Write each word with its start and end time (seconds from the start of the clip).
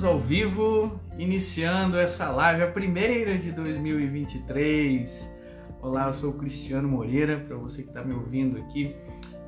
Estamos 0.00 0.16
ao 0.16 0.26
vivo, 0.26 0.98
iniciando 1.18 1.98
essa 1.98 2.30
live, 2.30 2.62
a 2.62 2.68
primeira 2.68 3.36
de 3.36 3.52
2023. 3.52 5.30
Olá, 5.82 6.06
eu 6.06 6.14
sou 6.14 6.30
o 6.30 6.38
Cristiano 6.38 6.88
Moreira, 6.88 7.38
para 7.38 7.54
você 7.58 7.82
que 7.82 7.90
está 7.90 8.02
me 8.02 8.14
ouvindo 8.14 8.58
aqui 8.58 8.96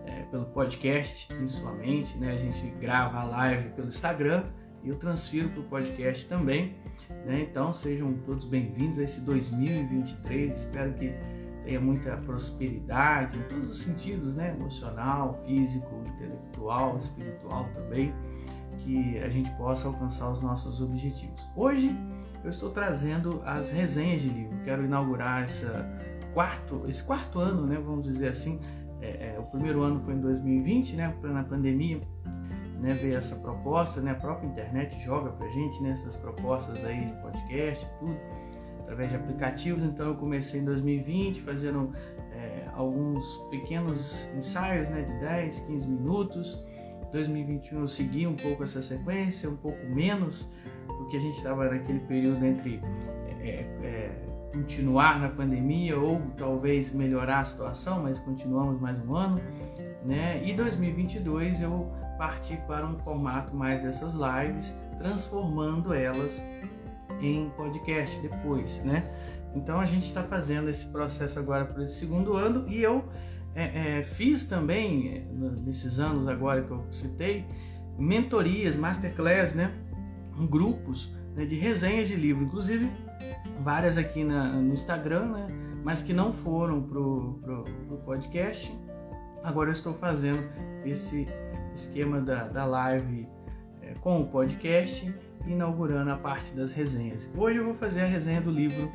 é, 0.04 0.24
pelo 0.24 0.44
podcast, 0.44 1.34
principalmente, 1.34 2.18
né? 2.18 2.34
A 2.34 2.36
gente 2.36 2.70
grava 2.72 3.20
a 3.20 3.24
live 3.24 3.70
pelo 3.70 3.88
Instagram 3.88 4.44
e 4.84 4.90
eu 4.90 4.96
transfiro 4.96 5.48
para 5.48 5.60
o 5.60 5.64
podcast 5.64 6.28
também, 6.28 6.76
né? 7.24 7.46
Então 7.50 7.72
sejam 7.72 8.12
todos 8.26 8.44
bem-vindos 8.44 8.98
a 8.98 9.04
esse 9.04 9.22
2023. 9.22 10.54
Espero 10.54 10.92
que 10.92 11.14
tenha 11.64 11.80
muita 11.80 12.14
prosperidade 12.16 13.38
em 13.38 13.42
todos 13.44 13.70
os 13.70 13.78
sentidos, 13.78 14.36
né? 14.36 14.54
Emocional, 14.54 15.32
físico, 15.46 15.88
intelectual, 16.06 16.98
espiritual 16.98 17.70
também 17.72 18.12
que 18.82 19.18
a 19.18 19.28
gente 19.28 19.50
possa 19.52 19.88
alcançar 19.88 20.30
os 20.30 20.42
nossos 20.42 20.80
objetivos. 20.80 21.40
Hoje 21.56 21.96
eu 22.42 22.50
estou 22.50 22.70
trazendo 22.70 23.40
as 23.44 23.70
resenhas 23.70 24.22
de 24.22 24.28
livro. 24.28 24.58
Quero 24.64 24.84
inaugurar 24.84 25.44
essa 25.44 25.88
quarto, 26.34 26.84
esse 26.88 27.02
quarto 27.02 27.38
ano, 27.38 27.66
né, 27.66 27.76
vamos 27.76 28.04
dizer 28.04 28.28
assim. 28.28 28.60
É, 29.00 29.34
é, 29.34 29.38
o 29.38 29.44
primeiro 29.44 29.82
ano 29.82 30.00
foi 30.00 30.14
em 30.14 30.20
2020, 30.20 30.94
né, 30.94 31.14
na 31.22 31.42
pandemia, 31.42 32.00
né, 32.80 32.94
veio 32.94 33.16
essa 33.16 33.36
proposta, 33.36 34.00
né, 34.00 34.12
a 34.12 34.14
própria 34.14 34.46
internet 34.46 34.98
joga 35.04 35.30
pra 35.30 35.48
gente 35.48 35.82
né, 35.82 35.90
essas 35.90 36.16
propostas 36.16 36.84
aí 36.84 37.06
de 37.06 37.12
podcast, 37.20 37.86
tudo, 37.98 38.16
através 38.80 39.10
de 39.10 39.16
aplicativos. 39.16 39.82
Então 39.84 40.08
eu 40.08 40.14
comecei 40.14 40.60
em 40.60 40.64
2020 40.64 41.42
fazendo 41.42 41.92
é, 42.32 42.68
alguns 42.74 43.24
pequenos 43.50 44.28
ensaios 44.36 44.88
né, 44.88 45.02
de 45.02 45.12
10, 45.18 45.60
15 45.60 45.88
minutos 45.88 46.71
2021 47.12 47.80
eu 47.80 47.88
segui 47.88 48.26
um 48.26 48.34
pouco 48.34 48.62
essa 48.62 48.82
sequência, 48.82 49.48
um 49.48 49.56
pouco 49.56 49.84
menos, 49.86 50.50
porque 50.86 51.16
a 51.16 51.20
gente 51.20 51.36
estava 51.36 51.68
naquele 51.68 52.00
período 52.00 52.44
entre 52.44 52.80
é, 53.40 53.64
é, 53.82 54.22
continuar 54.52 55.20
na 55.20 55.28
pandemia 55.28 55.98
ou 55.98 56.20
talvez 56.36 56.92
melhorar 56.92 57.40
a 57.40 57.44
situação, 57.44 58.02
mas 58.02 58.18
continuamos 58.18 58.80
mais 58.80 58.98
um 59.06 59.14
ano, 59.14 59.40
né? 60.04 60.42
E 60.44 60.52
2022 60.54 61.62
eu 61.62 61.90
parti 62.18 62.56
para 62.66 62.86
um 62.86 62.98
formato 62.98 63.54
mais 63.54 63.82
dessas 63.82 64.14
lives, 64.14 64.76
transformando 64.98 65.92
elas 65.92 66.42
em 67.20 67.50
podcast 67.56 68.20
depois, 68.20 68.82
né? 68.84 69.04
Então 69.54 69.80
a 69.80 69.84
gente 69.84 70.06
está 70.06 70.22
fazendo 70.22 70.70
esse 70.70 70.86
processo 70.88 71.38
agora 71.38 71.64
para 71.64 71.84
esse 71.84 71.96
segundo 71.96 72.36
ano 72.36 72.66
e 72.68 72.82
eu 72.82 73.04
é, 73.54 73.98
é, 73.98 74.04
fiz 74.04 74.46
também, 74.46 75.08
é, 75.08 75.24
nesses 75.64 75.98
anos 75.98 76.26
agora 76.26 76.62
que 76.62 76.70
eu 76.70 76.84
citei, 76.90 77.44
mentorias, 77.98 78.76
masterclass, 78.76 79.54
né? 79.54 79.72
grupos 80.48 81.14
né, 81.34 81.44
de 81.44 81.56
resenhas 81.56 82.08
de 82.08 82.16
livro, 82.16 82.44
inclusive 82.44 82.90
várias 83.62 83.98
aqui 83.98 84.24
na, 84.24 84.52
no 84.52 84.72
Instagram, 84.72 85.26
né? 85.26 85.46
mas 85.84 86.02
que 86.02 86.12
não 86.12 86.32
foram 86.32 86.82
pro, 86.82 87.38
pro, 87.42 87.64
pro 87.64 87.96
podcast. 87.98 88.72
Agora 89.42 89.68
eu 89.68 89.72
estou 89.72 89.92
fazendo 89.92 90.42
esse 90.84 91.26
esquema 91.74 92.20
da, 92.20 92.48
da 92.48 92.64
live 92.64 93.28
é, 93.82 93.94
com 93.94 94.20
o 94.20 94.26
podcast, 94.26 95.12
inaugurando 95.46 96.10
a 96.10 96.16
parte 96.16 96.54
das 96.54 96.72
resenhas. 96.72 97.30
Hoje 97.36 97.58
eu 97.58 97.64
vou 97.64 97.74
fazer 97.74 98.02
a 98.02 98.06
resenha 98.06 98.40
do 98.40 98.50
livro 98.50 98.90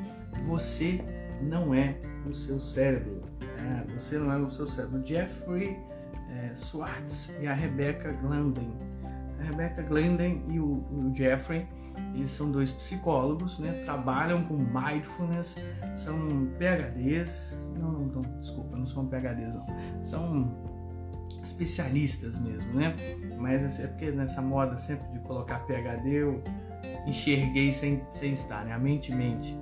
Você 0.47 1.03
Não 1.41 1.73
É 1.73 1.97
o 2.27 2.33
Seu 2.33 2.59
Cérebro 2.59 3.16
é, 3.67 3.93
Você 3.93 4.17
Não 4.17 4.31
É 4.31 4.37
o 4.37 4.49
Seu 4.49 4.67
Cérebro, 4.67 5.05
Jeffrey 5.05 5.77
é, 6.29 6.55
Swartz 6.55 7.35
e 7.39 7.47
a 7.47 7.53
Rebecca 7.53 8.11
Glenden. 8.11 8.71
A 9.39 9.43
Rebecca 9.43 9.81
Glenden 9.83 10.43
e 10.49 10.59
o, 10.59 10.85
o 10.91 11.11
Jeffrey, 11.13 11.67
eles 12.13 12.31
são 12.31 12.51
dois 12.51 12.71
psicólogos, 12.71 13.59
né? 13.59 13.81
trabalham 13.83 14.43
com 14.43 14.55
mindfulness, 14.55 15.57
são 15.95 16.47
PHDs, 16.57 17.71
não, 17.77 17.91
não, 17.91 18.05
não, 18.05 18.21
desculpa, 18.39 18.77
não 18.77 18.87
são 18.87 19.07
PHDs 19.07 19.55
não, 19.55 19.65
são 20.03 20.67
especialistas 21.43 22.37
mesmo, 22.39 22.73
né? 22.73 22.95
Mas 23.37 23.79
é 23.79 23.87
porque 23.87 24.11
nessa 24.11 24.41
moda 24.41 24.77
sempre 24.77 25.09
de 25.11 25.19
colocar 25.19 25.59
PHD 25.59 26.09
eu 26.09 26.43
enxerguei 27.05 27.71
sem, 27.71 28.03
sem 28.09 28.33
estar, 28.33 28.65
né? 28.65 28.73
A 28.73 28.79
mente 28.79 29.13
mente. 29.13 29.57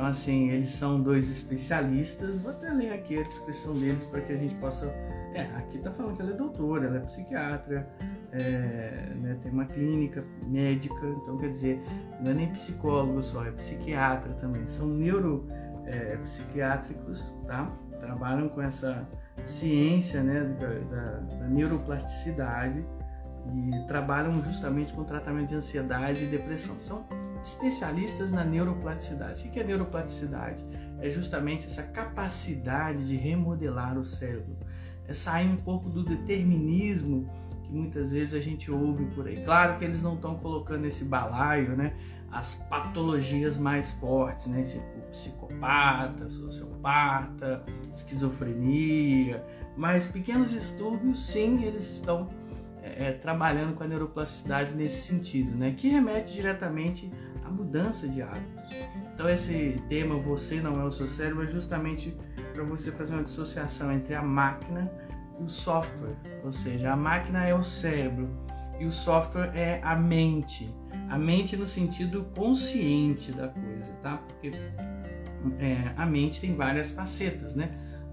Então, 0.00 0.08
assim, 0.08 0.48
eles 0.48 0.70
são 0.70 0.98
dois 0.98 1.28
especialistas. 1.28 2.38
Vou 2.38 2.52
até 2.52 2.70
ler 2.70 2.94
aqui 2.94 3.18
a 3.18 3.22
descrição 3.22 3.74
deles 3.74 4.06
para 4.06 4.22
que 4.22 4.32
a 4.32 4.36
gente 4.36 4.54
possa. 4.54 4.86
É, 5.34 5.42
aqui 5.58 5.76
tá 5.76 5.90
falando 5.90 6.16
que 6.16 6.22
ela 6.22 6.30
é 6.30 6.34
doutora, 6.34 6.86
ela 6.86 6.96
é 6.96 7.00
psiquiatra, 7.00 7.86
é, 8.32 9.12
né, 9.14 9.36
tem 9.42 9.52
uma 9.52 9.66
clínica 9.66 10.24
médica, 10.46 11.06
então 11.22 11.36
quer 11.36 11.50
dizer, 11.50 11.82
não 12.18 12.30
é 12.30 12.34
nem 12.34 12.50
psicólogo 12.50 13.22
só, 13.22 13.44
é 13.44 13.50
psiquiatra 13.50 14.32
também. 14.32 14.66
São 14.66 14.88
neuropsiquiátricos, 14.88 17.34
é, 17.44 17.46
tá? 17.46 17.70
Trabalham 18.00 18.48
com 18.48 18.62
essa 18.62 19.06
ciência 19.44 20.22
né, 20.22 20.40
da, 20.58 20.68
da 21.36 21.46
neuroplasticidade 21.46 22.82
e 23.54 23.86
trabalham 23.86 24.42
justamente 24.44 24.94
com 24.94 25.04
tratamento 25.04 25.48
de 25.48 25.56
ansiedade 25.56 26.24
e 26.24 26.26
depressão. 26.26 26.80
São 26.80 27.04
especialistas 27.42 28.32
na 28.32 28.44
neuroplasticidade. 28.44 29.46
O 29.46 29.50
que 29.50 29.60
é 29.60 29.64
neuroplasticidade? 29.64 30.64
É 31.00 31.10
justamente 31.10 31.66
essa 31.66 31.82
capacidade 31.82 33.06
de 33.06 33.16
remodelar 33.16 33.98
o 33.98 34.04
cérebro, 34.04 34.56
é 35.06 35.14
sair 35.14 35.48
um 35.48 35.56
pouco 35.56 35.88
do 35.88 36.04
determinismo 36.04 37.28
que 37.62 37.72
muitas 37.72 38.12
vezes 38.12 38.34
a 38.34 38.40
gente 38.40 38.70
ouve 38.70 39.04
por 39.06 39.26
aí. 39.26 39.42
Claro 39.44 39.78
que 39.78 39.84
eles 39.84 40.02
não 40.02 40.14
estão 40.14 40.36
colocando 40.36 40.84
esse 40.86 41.04
balaio, 41.04 41.76
né? 41.76 41.94
As 42.30 42.54
patologias 42.54 43.56
mais 43.56 43.92
fortes, 43.92 44.46
né? 44.46 44.62
Tipo 44.62 45.00
psicopata, 45.10 46.28
sociopata, 46.28 47.64
esquizofrenia, 47.92 49.44
mas 49.76 50.06
pequenos 50.06 50.50
distúrbios, 50.50 51.26
sim, 51.26 51.64
eles 51.64 51.96
estão 51.96 52.28
é, 52.82 53.08
é 53.08 53.12
trabalhando 53.12 53.74
com 53.74 53.82
a 53.82 53.86
neuroplasticidade 53.86 54.74
nesse 54.74 55.08
sentido, 55.08 55.50
né? 55.56 55.74
Que 55.76 55.88
remete 55.88 56.32
diretamente 56.32 57.10
mudança 57.50 58.08
de 58.08 58.22
hábitos. 58.22 58.70
Então 59.12 59.28
esse 59.28 59.82
tema 59.88 60.16
você 60.16 60.60
não 60.60 60.80
é 60.80 60.84
o 60.84 60.90
seu 60.90 61.08
cérebro 61.08 61.44
é 61.44 61.46
justamente 61.46 62.16
para 62.52 62.64
você 62.64 62.90
fazer 62.90 63.14
uma 63.14 63.24
dissociação 63.24 63.92
entre 63.92 64.14
a 64.14 64.22
máquina 64.22 64.90
e 65.38 65.42
o 65.42 65.48
software, 65.48 66.16
ou 66.44 66.52
seja, 66.52 66.92
a 66.92 66.96
máquina 66.96 67.44
é 67.44 67.54
o 67.54 67.62
cérebro 67.62 68.28
e 68.78 68.86
o 68.86 68.92
software 68.92 69.50
é 69.54 69.80
a 69.82 69.94
mente. 69.94 70.74
A 71.08 71.18
mente 71.18 71.56
no 71.56 71.66
sentido 71.66 72.24
consciente 72.36 73.32
da 73.32 73.48
coisa, 73.48 73.92
tá? 74.02 74.16
Porque 74.16 74.50
é, 75.58 75.92
a 75.96 76.06
mente 76.06 76.40
tem 76.40 76.54
várias 76.54 76.90
facetas, 76.90 77.54
né? 77.54 77.68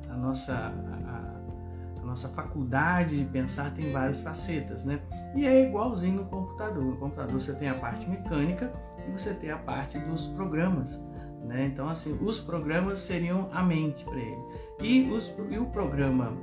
A 0.09 0.15
nossa 0.15 0.53
a, 0.53 2.01
a 2.01 2.05
nossa 2.05 2.27
faculdade 2.29 3.17
de 3.17 3.25
pensar 3.25 3.73
tem 3.73 3.91
várias 3.91 4.19
facetas, 4.19 4.83
né? 4.83 4.99
E 5.35 5.45
é 5.45 5.67
igualzinho 5.67 6.15
no 6.15 6.25
computador. 6.25 6.83
No 6.83 6.97
computador 6.97 7.39
você 7.39 7.53
tem 7.53 7.69
a 7.69 7.75
parte 7.75 8.09
mecânica 8.09 8.71
e 9.07 9.11
você 9.11 9.33
tem 9.33 9.49
a 9.51 9.57
parte 9.57 9.97
dos 9.99 10.27
programas. 10.27 11.01
Né? 11.43 11.65
Então, 11.65 11.87
assim, 11.87 12.17
os 12.21 12.39
programas 12.39 12.99
seriam 12.99 13.49
a 13.53 13.63
mente 13.63 14.03
para 14.03 14.17
ele. 14.17 14.41
E, 14.81 15.09
os, 15.09 15.33
e 15.49 15.57
o 15.57 15.65
programa 15.67 16.33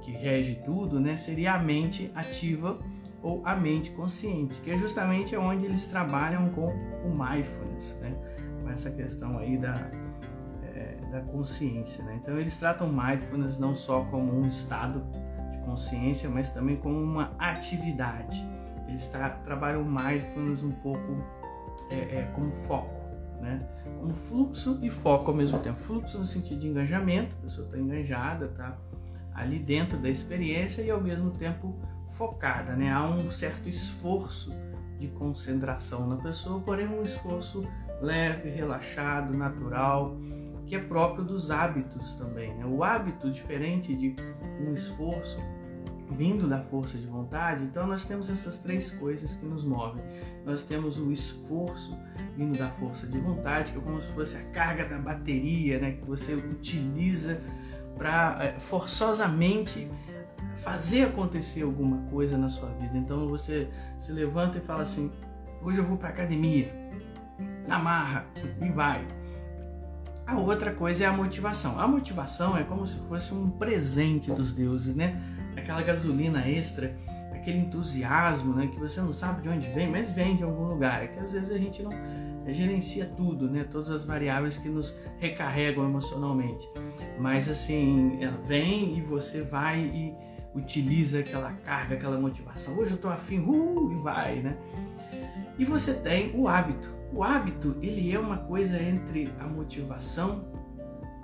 que 0.00 0.10
rege 0.10 0.56
tudo 0.64 0.98
né, 0.98 1.16
seria 1.16 1.54
a 1.54 1.58
mente 1.58 2.10
ativa 2.14 2.78
ou 3.22 3.42
a 3.44 3.54
mente 3.54 3.90
consciente, 3.90 4.58
que 4.60 4.70
é 4.70 4.76
justamente 4.76 5.36
onde 5.36 5.66
eles 5.66 5.86
trabalham 5.86 6.48
com 6.50 6.68
o 7.04 7.10
mindfulness, 7.10 7.98
né? 8.00 8.14
com 8.62 8.70
essa 8.70 8.90
questão 8.90 9.38
aí 9.38 9.58
da, 9.58 9.74
é, 10.74 10.96
da 11.12 11.20
consciência. 11.20 12.02
Né? 12.04 12.18
Então, 12.22 12.38
eles 12.38 12.58
tratam 12.58 12.88
mindfulness 12.90 13.58
não 13.58 13.76
só 13.76 14.04
como 14.06 14.32
um 14.32 14.46
estado 14.46 15.04
de 15.52 15.58
consciência, 15.58 16.30
mas 16.30 16.50
também 16.50 16.76
como 16.76 16.98
uma 16.98 17.32
atividade. 17.38 18.42
Eles 18.88 19.06
tra 19.08 19.28
trabalham 19.28 19.84
mindfulness 19.84 20.62
um 20.62 20.72
pouco 20.72 21.22
é, 21.90 22.18
é, 22.18 22.32
como 22.34 22.50
foco, 22.50 22.94
né? 23.40 23.66
Como 23.98 24.12
fluxo 24.12 24.78
e 24.82 24.90
foco 24.90 25.30
ao 25.30 25.36
mesmo 25.36 25.58
tempo. 25.58 25.78
Fluxo 25.78 26.18
no 26.18 26.24
sentido 26.24 26.60
de 26.60 26.68
engajamento, 26.68 27.34
a 27.38 27.42
pessoa 27.42 27.66
está 27.66 27.78
engajada, 27.78 28.46
está 28.46 28.76
ali 29.34 29.58
dentro 29.58 29.98
da 29.98 30.08
experiência 30.08 30.82
e 30.82 30.90
ao 30.90 31.00
mesmo 31.00 31.30
tempo 31.30 31.78
focada, 32.16 32.74
né? 32.74 32.92
Há 32.92 33.06
um 33.06 33.30
certo 33.30 33.68
esforço 33.68 34.52
de 34.98 35.08
concentração 35.08 36.06
na 36.06 36.16
pessoa, 36.16 36.60
porém 36.60 36.86
um 36.86 37.02
esforço 37.02 37.66
leve, 38.02 38.50
relaxado, 38.50 39.32
natural, 39.32 40.16
que 40.66 40.76
é 40.76 40.78
próprio 40.78 41.24
dos 41.24 41.50
hábitos 41.50 42.14
também. 42.16 42.54
Né? 42.54 42.64
O 42.66 42.84
hábito, 42.84 43.30
diferente 43.30 43.94
de 43.94 44.14
um 44.60 44.72
esforço, 44.72 45.38
vindo 46.10 46.48
da 46.48 46.60
força 46.60 46.98
de 46.98 47.06
vontade, 47.06 47.64
então 47.64 47.86
nós 47.86 48.04
temos 48.04 48.28
essas 48.28 48.58
três 48.58 48.90
coisas 48.90 49.36
que 49.36 49.46
nos 49.46 49.64
movem. 49.64 50.02
Nós 50.44 50.64
temos 50.64 50.98
o 50.98 51.12
esforço 51.12 51.96
vindo 52.36 52.58
da 52.58 52.68
força 52.68 53.06
de 53.06 53.18
vontade, 53.18 53.72
que 53.72 53.78
é 53.78 53.80
como 53.80 54.00
se 54.00 54.08
fosse 54.12 54.36
a 54.36 54.44
carga 54.50 54.84
da 54.84 54.98
bateria, 54.98 55.78
né, 55.78 55.92
que 55.92 56.04
você 56.04 56.34
utiliza 56.34 57.40
para 57.96 58.38
é, 58.40 58.60
forçosamente 58.60 59.90
fazer 60.62 61.04
acontecer 61.04 61.62
alguma 61.62 61.98
coisa 62.10 62.36
na 62.36 62.48
sua 62.48 62.68
vida. 62.70 62.96
Então 62.96 63.28
você 63.28 63.68
se 63.98 64.12
levanta 64.12 64.58
e 64.58 64.60
fala 64.60 64.82
assim: 64.82 65.12
hoje 65.62 65.78
eu 65.78 65.84
vou 65.84 65.96
para 65.96 66.08
academia, 66.08 66.68
na 67.66 67.78
marra 67.78 68.26
e 68.60 68.68
vai. 68.68 69.06
A 70.26 70.38
outra 70.38 70.72
coisa 70.72 71.04
é 71.04 71.06
a 71.08 71.12
motivação. 71.12 71.78
A 71.80 71.88
motivação 71.88 72.56
é 72.56 72.62
como 72.62 72.86
se 72.86 72.98
fosse 73.00 73.34
um 73.34 73.50
presente 73.50 74.30
dos 74.30 74.52
deuses, 74.52 74.94
né? 74.94 75.20
Aquela 75.56 75.82
gasolina 75.82 76.48
extra, 76.48 76.96
aquele 77.32 77.58
entusiasmo, 77.58 78.54
né? 78.54 78.68
Que 78.68 78.78
você 78.78 79.00
não 79.00 79.12
sabe 79.12 79.42
de 79.42 79.48
onde 79.48 79.68
vem, 79.68 79.90
mas 79.90 80.10
vem 80.10 80.36
de 80.36 80.42
algum 80.42 80.64
lugar. 80.64 81.04
É 81.04 81.06
que 81.08 81.18
às 81.18 81.32
vezes 81.32 81.50
a 81.50 81.58
gente 81.58 81.82
não 81.82 81.92
gerencia 82.48 83.06
tudo, 83.16 83.48
né? 83.48 83.64
Todas 83.64 83.90
as 83.90 84.04
variáveis 84.04 84.56
que 84.58 84.68
nos 84.68 84.98
recarregam 85.18 85.84
emocionalmente. 85.84 86.68
Mas 87.18 87.48
assim, 87.48 88.18
ela 88.22 88.38
vem 88.44 88.98
e 88.98 89.02
você 89.02 89.42
vai 89.42 89.80
e 89.80 90.14
utiliza 90.54 91.20
aquela 91.20 91.52
carga, 91.52 91.94
aquela 91.94 92.18
motivação. 92.18 92.76
Hoje 92.78 92.92
eu 92.92 92.98
tô 92.98 93.08
afim, 93.08 93.38
uh, 93.40 93.92
e 93.92 94.02
vai, 94.02 94.40
né? 94.40 94.56
E 95.58 95.64
você 95.64 95.94
tem 95.94 96.32
o 96.34 96.48
hábito. 96.48 96.90
O 97.12 97.22
hábito, 97.22 97.76
ele 97.82 98.12
é 98.12 98.18
uma 98.18 98.38
coisa 98.38 98.80
entre 98.82 99.32
a 99.38 99.46
motivação 99.46 100.44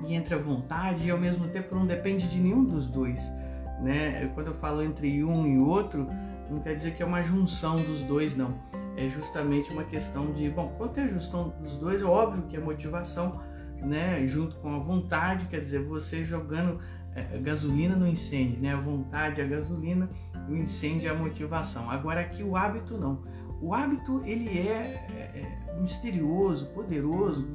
e 0.06 0.14
entre 0.14 0.34
a 0.34 0.38
vontade 0.38 1.06
e 1.06 1.10
ao 1.10 1.18
mesmo 1.18 1.48
tempo 1.48 1.74
não 1.74 1.86
depende 1.86 2.28
de 2.28 2.38
nenhum 2.38 2.64
dos 2.64 2.86
dois, 2.86 3.32
né? 3.80 4.30
Quando 4.34 4.48
eu 4.48 4.54
falo 4.54 4.82
entre 4.82 5.22
um 5.24 5.46
e 5.46 5.58
outro, 5.58 6.08
não 6.50 6.60
quer 6.60 6.74
dizer 6.74 6.94
que 6.94 7.02
é 7.02 7.06
uma 7.06 7.22
junção 7.22 7.76
dos 7.76 8.02
dois, 8.02 8.36
não. 8.36 8.54
É 8.96 9.08
justamente 9.08 9.70
uma 9.72 9.84
questão 9.84 10.32
de, 10.32 10.48
bom, 10.48 10.74
quando 10.78 10.92
tem 10.92 11.04
a 11.04 11.08
junção 11.08 11.52
dos 11.60 11.76
dois, 11.76 12.00
é 12.00 12.04
óbvio 12.04 12.44
que 12.44 12.56
a 12.56 12.60
motivação, 12.60 13.40
né, 13.82 14.26
junto 14.26 14.56
com 14.56 14.74
a 14.74 14.78
vontade, 14.78 15.44
quer 15.46 15.60
dizer, 15.60 15.82
você 15.82 16.24
jogando 16.24 16.80
é, 17.16 17.38
gasolina 17.38 17.96
no 17.96 18.06
incêndio, 18.06 18.60
né? 18.60 18.74
A 18.74 18.76
vontade, 18.76 19.40
a 19.40 19.46
gasolina, 19.46 20.08
o 20.48 20.54
incêndio, 20.54 21.10
a 21.10 21.14
motivação. 21.14 21.90
Agora 21.90 22.20
aqui 22.20 22.42
o 22.42 22.56
hábito 22.56 22.98
não. 22.98 23.22
O 23.60 23.72
hábito 23.72 24.20
ele 24.24 24.58
é, 24.58 25.06
é, 25.10 25.70
é 25.70 25.80
misterioso, 25.80 26.66
poderoso, 26.66 27.48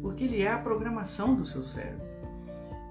porque 0.00 0.24
ele 0.24 0.42
é 0.42 0.50
a 0.50 0.58
programação 0.58 1.34
do 1.34 1.44
seu 1.44 1.62
cérebro. 1.62 2.01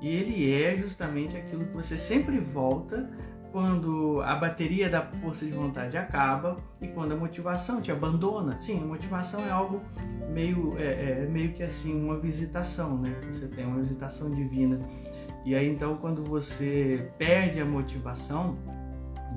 E 0.01 0.09
ele 0.09 0.51
é 0.51 0.75
justamente 0.75 1.37
aquilo 1.37 1.63
que 1.65 1.73
você 1.73 1.95
sempre 1.95 2.39
volta 2.39 3.07
quando 3.51 4.21
a 4.21 4.35
bateria 4.35 4.89
da 4.89 5.01
força 5.01 5.45
de 5.45 5.51
vontade 5.51 5.97
acaba 5.97 6.57
e 6.81 6.87
quando 6.87 7.11
a 7.11 7.15
motivação 7.15 7.81
te 7.81 7.91
abandona. 7.91 8.57
Sim, 8.59 8.81
a 8.81 8.85
motivação 8.85 9.45
é 9.45 9.51
algo 9.51 9.81
meio, 10.29 10.75
é, 10.79 11.23
é 11.23 11.27
meio 11.29 11.53
que 11.53 11.61
assim, 11.61 12.03
uma 12.03 12.17
visitação, 12.17 12.97
né? 12.97 13.13
Você 13.25 13.47
tem 13.47 13.65
uma 13.65 13.77
visitação 13.77 14.31
divina 14.31 14.79
e 15.45 15.53
aí 15.55 15.67
então 15.67 15.97
quando 15.97 16.23
você 16.23 17.11
perde 17.17 17.59
a 17.59 17.65
motivação, 17.65 18.57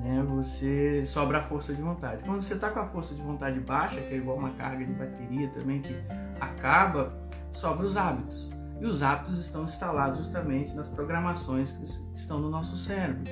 né, 0.01 0.23
você 0.27 1.03
sobra 1.05 1.39
a 1.39 1.41
força 1.41 1.73
de 1.73 1.81
vontade. 1.81 2.23
Quando 2.23 2.43
você 2.43 2.53
está 2.53 2.69
com 2.69 2.79
a 2.79 2.85
força 2.85 3.13
de 3.15 3.21
vontade 3.21 3.59
baixa, 3.59 3.99
que 4.01 4.13
é 4.13 4.17
igual 4.17 4.37
uma 4.37 4.51
carga 4.51 4.85
de 4.85 4.93
bateria 4.93 5.49
também 5.49 5.81
que 5.81 5.95
acaba, 6.39 7.13
sobra 7.51 7.85
os 7.85 7.97
hábitos. 7.97 8.54
E 8.79 8.85
os 8.85 9.01
hábitos 9.01 9.39
estão 9.39 9.63
instalados 9.63 10.17
justamente 10.19 10.73
nas 10.73 10.89
programações 10.89 11.71
que 11.71 11.85
estão 12.13 12.39
no 12.39 12.49
nosso 12.49 12.75
cérebro. 12.75 13.23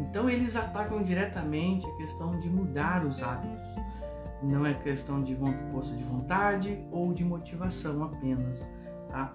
Então 0.00 0.28
eles 0.28 0.56
atacam 0.56 1.02
diretamente 1.02 1.86
a 1.86 1.96
questão 1.96 2.38
de 2.38 2.48
mudar 2.48 3.04
os 3.06 3.22
hábitos. 3.22 3.60
Não 4.42 4.66
é 4.66 4.74
questão 4.74 5.22
de 5.22 5.36
força 5.70 5.94
de 5.94 6.02
vontade 6.02 6.84
ou 6.90 7.12
de 7.12 7.24
motivação 7.24 8.02
apenas, 8.02 8.68
tá? 9.08 9.32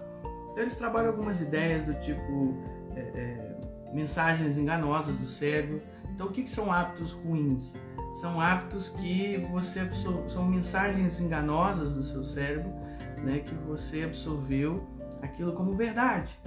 Então 0.50 0.62
eles 0.62 0.76
trabalham 0.76 1.10
algumas 1.10 1.40
ideias 1.40 1.86
do 1.86 1.94
tipo 1.94 2.54
é, 2.94 3.00
é, 3.00 3.60
mensagens 3.94 4.58
enganosas 4.58 5.16
do 5.16 5.24
cérebro. 5.24 5.80
Então 6.10 6.26
o 6.26 6.30
que, 6.30 6.42
que 6.42 6.50
são 6.50 6.70
hábitos 6.70 7.12
ruins? 7.12 7.74
São 8.20 8.40
hábitos 8.40 8.90
que 8.90 9.38
você 9.50 9.88
são 10.26 10.44
mensagens 10.44 11.20
enganosas 11.20 11.94
do 11.94 12.02
seu 12.02 12.24
cérebro, 12.24 12.70
né, 13.18 13.40
que 13.40 13.54
você 13.54 14.02
absorveu 14.02 14.86
aquilo 15.22 15.52
como 15.52 15.74
verdade. 15.74 16.38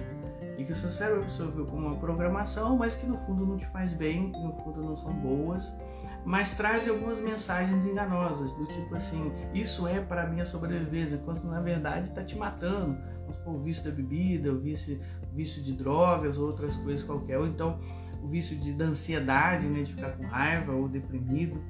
E 0.58 0.64
que 0.64 0.72
o 0.72 0.76
seu 0.76 0.90
cérebro 0.90 1.22
absorveu 1.22 1.66
como 1.66 1.86
uma 1.86 1.96
programação, 1.96 2.76
mas 2.76 2.94
que 2.94 3.06
no 3.06 3.16
fundo 3.16 3.46
não 3.46 3.56
te 3.56 3.66
faz 3.66 3.94
bem, 3.94 4.30
no 4.30 4.52
fundo 4.60 4.82
não 4.82 4.96
são 4.96 5.12
boas, 5.12 5.76
mas 6.24 6.54
traz 6.54 6.88
algumas 6.88 7.20
mensagens 7.20 7.84
enganosas 7.84 8.52
do 8.52 8.66
tipo 8.66 8.94
assim, 8.94 9.32
isso 9.52 9.86
é 9.88 10.00
para 10.00 10.26
minha 10.26 10.44
sobrevivência, 10.44 11.16
enquanto 11.16 11.44
na 11.44 11.60
verdade 11.60 12.08
está 12.08 12.22
te 12.22 12.36
matando, 12.36 12.96
o 13.44 13.58
vício 13.58 13.84
da 13.84 13.90
bebida, 13.90 14.52
o 14.52 14.60
vício, 14.60 15.00
o 15.30 15.34
vício 15.34 15.62
de 15.62 15.72
drogas, 15.72 16.38
outras 16.38 16.76
coisas 16.76 17.04
qualquer, 17.04 17.38
ou 17.38 17.46
então 17.46 17.80
o 18.22 18.28
vício 18.28 18.56
de, 18.56 18.72
da 18.72 18.84
ansiedade, 18.84 19.66
né, 19.66 19.82
de 19.82 19.94
ficar 19.94 20.12
com 20.12 20.24
raiva 20.24 20.72
ou 20.72 20.88
deprimido, 20.88 21.60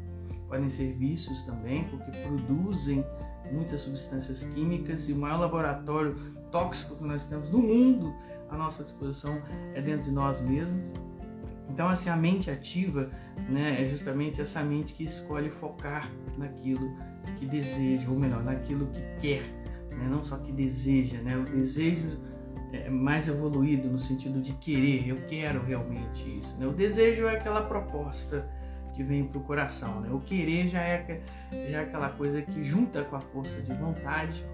podem 0.49 0.69
ser 0.69 0.93
vícios 0.99 1.43
também, 1.45 1.85
porque 1.85 2.11
produzem 2.19 3.05
muitas 3.51 3.81
substâncias 3.81 4.45
químicas 4.45 5.09
e 5.09 5.13
o 5.13 5.17
maior 5.17 5.41
laboratório 5.41 6.15
tóxico 6.53 6.95
que 6.97 7.05
nós 7.05 7.27
temos 7.27 7.51
no 7.51 7.59
mundo 7.59 8.15
à 8.49 8.57
nossa 8.57 8.85
disposição 8.85 9.43
é 9.75 9.81
dentro 9.81 10.05
de 10.05 10.13
nós 10.13 10.41
mesmos. 10.41 10.85
Então, 11.69 11.89
assim, 11.89 12.11
a 12.11 12.17
mente 12.17 12.51
ativa 12.51 13.11
né, 13.49 13.83
é 13.83 13.87
justamente 13.87 14.41
essa 14.41 14.63
mente 14.63 14.93
que 14.93 15.03
escolhe 15.03 15.51
focar 15.51 16.09
naquilo 16.39 16.95
que 17.39 17.47
deseja, 17.47 18.09
ou 18.11 18.17
melhor, 18.17 18.45
naquilo 18.45 18.87
que 18.89 19.01
quer 19.21 19.43
né? 19.97 20.09
não 20.11 20.25
só 20.25 20.37
que 20.37 20.53
deseja, 20.53 21.19
né? 21.19 21.37
o 21.37 21.45
desejo 21.45 22.19
é 22.73 22.89
mais 22.89 23.29
evoluído 23.29 23.89
no 23.89 23.99
sentido 23.99 24.41
de 24.41 24.53
querer, 24.55 25.09
eu 25.09 25.19
quero 25.27 25.63
realmente 25.63 26.39
isso. 26.39 26.57
Né? 26.59 26.67
O 26.67 26.73
desejo 26.73 27.27
é 27.27 27.37
aquela 27.37 27.63
proposta 27.63 28.49
que 28.95 29.03
vem 29.03 29.25
para 29.25 29.39
o 29.39 29.43
coração, 29.43 30.01
né? 30.01 30.11
o 30.11 30.21
querer 30.21 30.69
já 30.69 30.81
é, 30.81 31.23
já 31.51 31.79
é 31.79 31.83
aquela 31.83 32.11
coisa 32.11 32.43
que 32.43 32.63
junta 32.63 33.05
com 33.05 33.17
a 33.17 33.21
força 33.21 33.61
de 33.61 33.73
vontade 33.75 34.45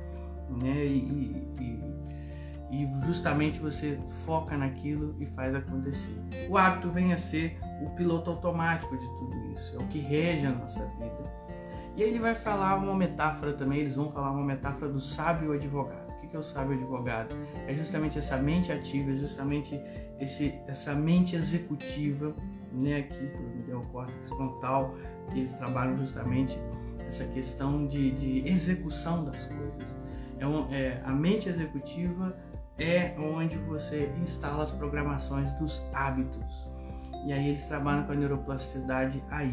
né? 0.50 0.86
e, 0.86 1.48
e, 1.60 2.82
e 2.82 3.00
justamente 3.04 3.58
você 3.58 3.98
foca 4.24 4.56
naquilo 4.56 5.16
e 5.20 5.26
faz 5.26 5.54
acontecer. 5.54 6.20
O 6.48 6.56
hábito 6.56 6.90
vem 6.90 7.12
a 7.12 7.18
ser 7.18 7.58
o 7.82 7.90
piloto 7.90 8.30
automático 8.30 8.96
de 8.96 9.06
tudo 9.06 9.52
isso, 9.52 9.76
é 9.76 9.78
o 9.82 9.86
que 9.88 9.98
rege 9.98 10.46
a 10.46 10.50
nossa 10.50 10.84
vida 10.98 11.48
e 11.98 12.04
aí 12.04 12.10
ele 12.10 12.20
vai 12.20 12.32
falar 12.32 12.76
uma 12.76 12.94
metáfora 12.94 13.52
também, 13.52 13.80
eles 13.80 13.96
vão 13.96 14.08
falar 14.12 14.30
uma 14.30 14.44
metáfora 14.44 14.88
do 14.88 15.00
sábio 15.00 15.50
advogado. 15.50 16.06
O 16.22 16.28
que 16.28 16.36
é 16.36 16.38
o 16.38 16.44
sábio 16.44 16.74
advogado? 16.74 17.34
É 17.66 17.74
justamente 17.74 18.16
essa 18.16 18.36
mente 18.36 18.70
ativa, 18.70 19.10
é 19.10 19.16
justamente 19.16 19.80
esse, 20.20 20.54
essa 20.68 20.94
mente 20.94 21.34
executiva, 21.34 22.36
né, 22.70 22.98
aqui 22.98 23.26
do 23.26 23.66
neocórtex 23.66 24.28
frontal, 24.28 24.94
que 25.32 25.40
eles 25.40 25.50
trabalham 25.54 25.98
justamente 25.98 26.56
essa 27.00 27.24
questão 27.24 27.84
de, 27.88 28.12
de 28.12 28.49
execução 28.49 29.25
das 29.25 29.46
coisas. 29.46 29.99
É, 30.38 30.47
um, 30.47 30.73
é 30.73 31.02
a 31.04 31.12
mente 31.12 31.49
executiva 31.49 32.37
é 32.78 33.14
onde 33.18 33.57
você 33.57 34.12
instala 34.23 34.62
as 34.62 34.71
programações 34.71 35.52
dos 35.52 35.83
hábitos. 35.92 36.68
E 37.26 37.33
aí 37.33 37.49
eles 37.49 37.66
trabalham 37.66 38.04
com 38.04 38.12
a 38.12 38.14
neuroplasticidade 38.14 39.23
aí, 39.30 39.52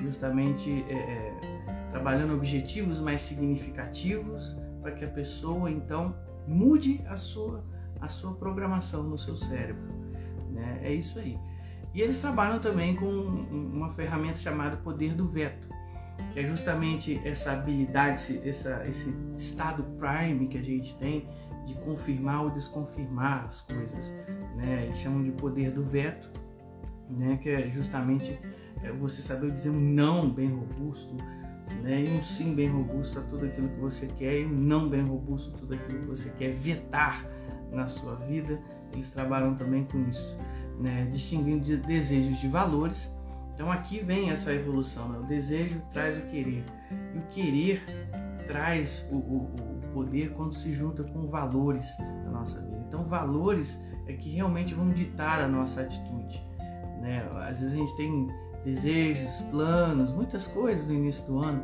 justamente 0.00 0.84
é, 0.88 0.94
é 0.94 1.62
trabalhando 1.90 2.34
objetivos 2.34 2.98
mais 2.98 3.20
significativos 3.20 4.58
para 4.80 4.92
que 4.92 5.04
a 5.04 5.08
pessoa 5.08 5.70
então 5.70 6.14
mude 6.46 7.04
a 7.06 7.14
sua, 7.14 7.62
a 8.00 8.08
sua 8.08 8.34
programação 8.34 9.02
no 9.02 9.18
seu 9.18 9.36
cérebro. 9.36 9.92
Né? 10.50 10.80
É 10.82 10.92
isso 10.92 11.18
aí. 11.18 11.38
E 11.94 12.00
eles 12.00 12.18
trabalham 12.20 12.58
também 12.58 12.96
com 12.96 13.04
uma 13.06 13.90
ferramenta 13.90 14.38
chamada 14.38 14.76
poder 14.78 15.14
do 15.14 15.26
veto, 15.26 15.68
que 16.32 16.40
é 16.40 16.44
justamente 16.44 17.20
essa 17.24 17.52
habilidade, 17.52 18.18
esse, 18.18 18.48
essa, 18.48 18.86
esse 18.88 19.14
estado 19.36 19.84
prime 19.98 20.46
que 20.48 20.58
a 20.58 20.62
gente 20.62 20.94
tem 20.96 21.28
de 21.66 21.74
confirmar 21.74 22.44
ou 22.44 22.50
desconfirmar 22.50 23.44
as 23.46 23.60
coisas. 23.62 24.12
Né? 24.56 24.84
Eles 24.86 24.98
chamam 24.98 25.22
de 25.22 25.30
poder 25.32 25.70
do 25.70 25.84
veto, 25.84 26.30
né? 27.08 27.38
que 27.42 27.48
é 27.48 27.70
justamente 27.70 28.38
é, 28.82 28.90
você 28.92 29.22
saber 29.22 29.50
dizer 29.50 29.70
um 29.70 29.80
não 29.80 30.28
bem 30.28 30.50
robusto, 30.50 31.14
né? 31.82 32.04
e 32.04 32.08
um 32.10 32.22
sim 32.22 32.54
bem 32.54 32.68
robusto 32.68 33.18
a 33.18 33.22
tudo 33.22 33.46
aquilo 33.46 33.68
que 33.68 33.80
você 33.80 34.06
quer 34.18 34.40
e 34.40 34.46
um 34.46 34.54
não 34.54 34.88
bem 34.88 35.02
robusto 35.02 35.54
a 35.54 35.58
tudo 35.58 35.74
aquilo 35.74 36.00
que 36.00 36.06
você 36.06 36.30
quer 36.30 36.52
vetar 36.54 37.26
na 37.70 37.86
sua 37.86 38.16
vida. 38.16 38.58
Eles 38.92 39.10
trabalham 39.10 39.54
também 39.54 39.84
com 39.84 40.06
isso, 40.08 40.36
né? 40.78 41.08
distinguindo 41.10 41.64
de 41.64 41.76
desejos 41.76 42.38
de 42.38 42.48
valores. 42.48 43.10
Então 43.62 43.70
aqui 43.70 44.00
vem 44.00 44.28
essa 44.30 44.52
evolução, 44.52 45.08
né? 45.08 45.20
o 45.20 45.22
desejo 45.22 45.80
traz 45.92 46.18
o 46.18 46.22
querer 46.22 46.64
e 47.14 47.18
o 47.18 47.22
querer 47.30 47.80
traz 48.44 49.06
o, 49.08 49.14
o, 49.14 49.54
o 49.54 49.80
poder 49.94 50.32
quando 50.32 50.52
se 50.52 50.72
junta 50.72 51.04
com 51.04 51.28
valores 51.28 51.96
na 52.24 52.32
nossa 52.32 52.60
vida. 52.60 52.84
Então 52.88 53.04
valores 53.04 53.80
é 54.08 54.14
que 54.14 54.30
realmente 54.30 54.74
vão 54.74 54.90
ditar 54.90 55.40
a 55.40 55.46
nossa 55.46 55.82
atitude. 55.82 56.44
Né? 57.00 57.24
Às 57.48 57.60
vezes 57.60 57.74
a 57.74 57.76
gente 57.76 57.96
tem 57.96 58.26
desejos, 58.64 59.42
planos, 59.42 60.10
muitas 60.10 60.44
coisas 60.48 60.88
no 60.88 60.94
início 60.94 61.24
do 61.28 61.38
ano, 61.38 61.62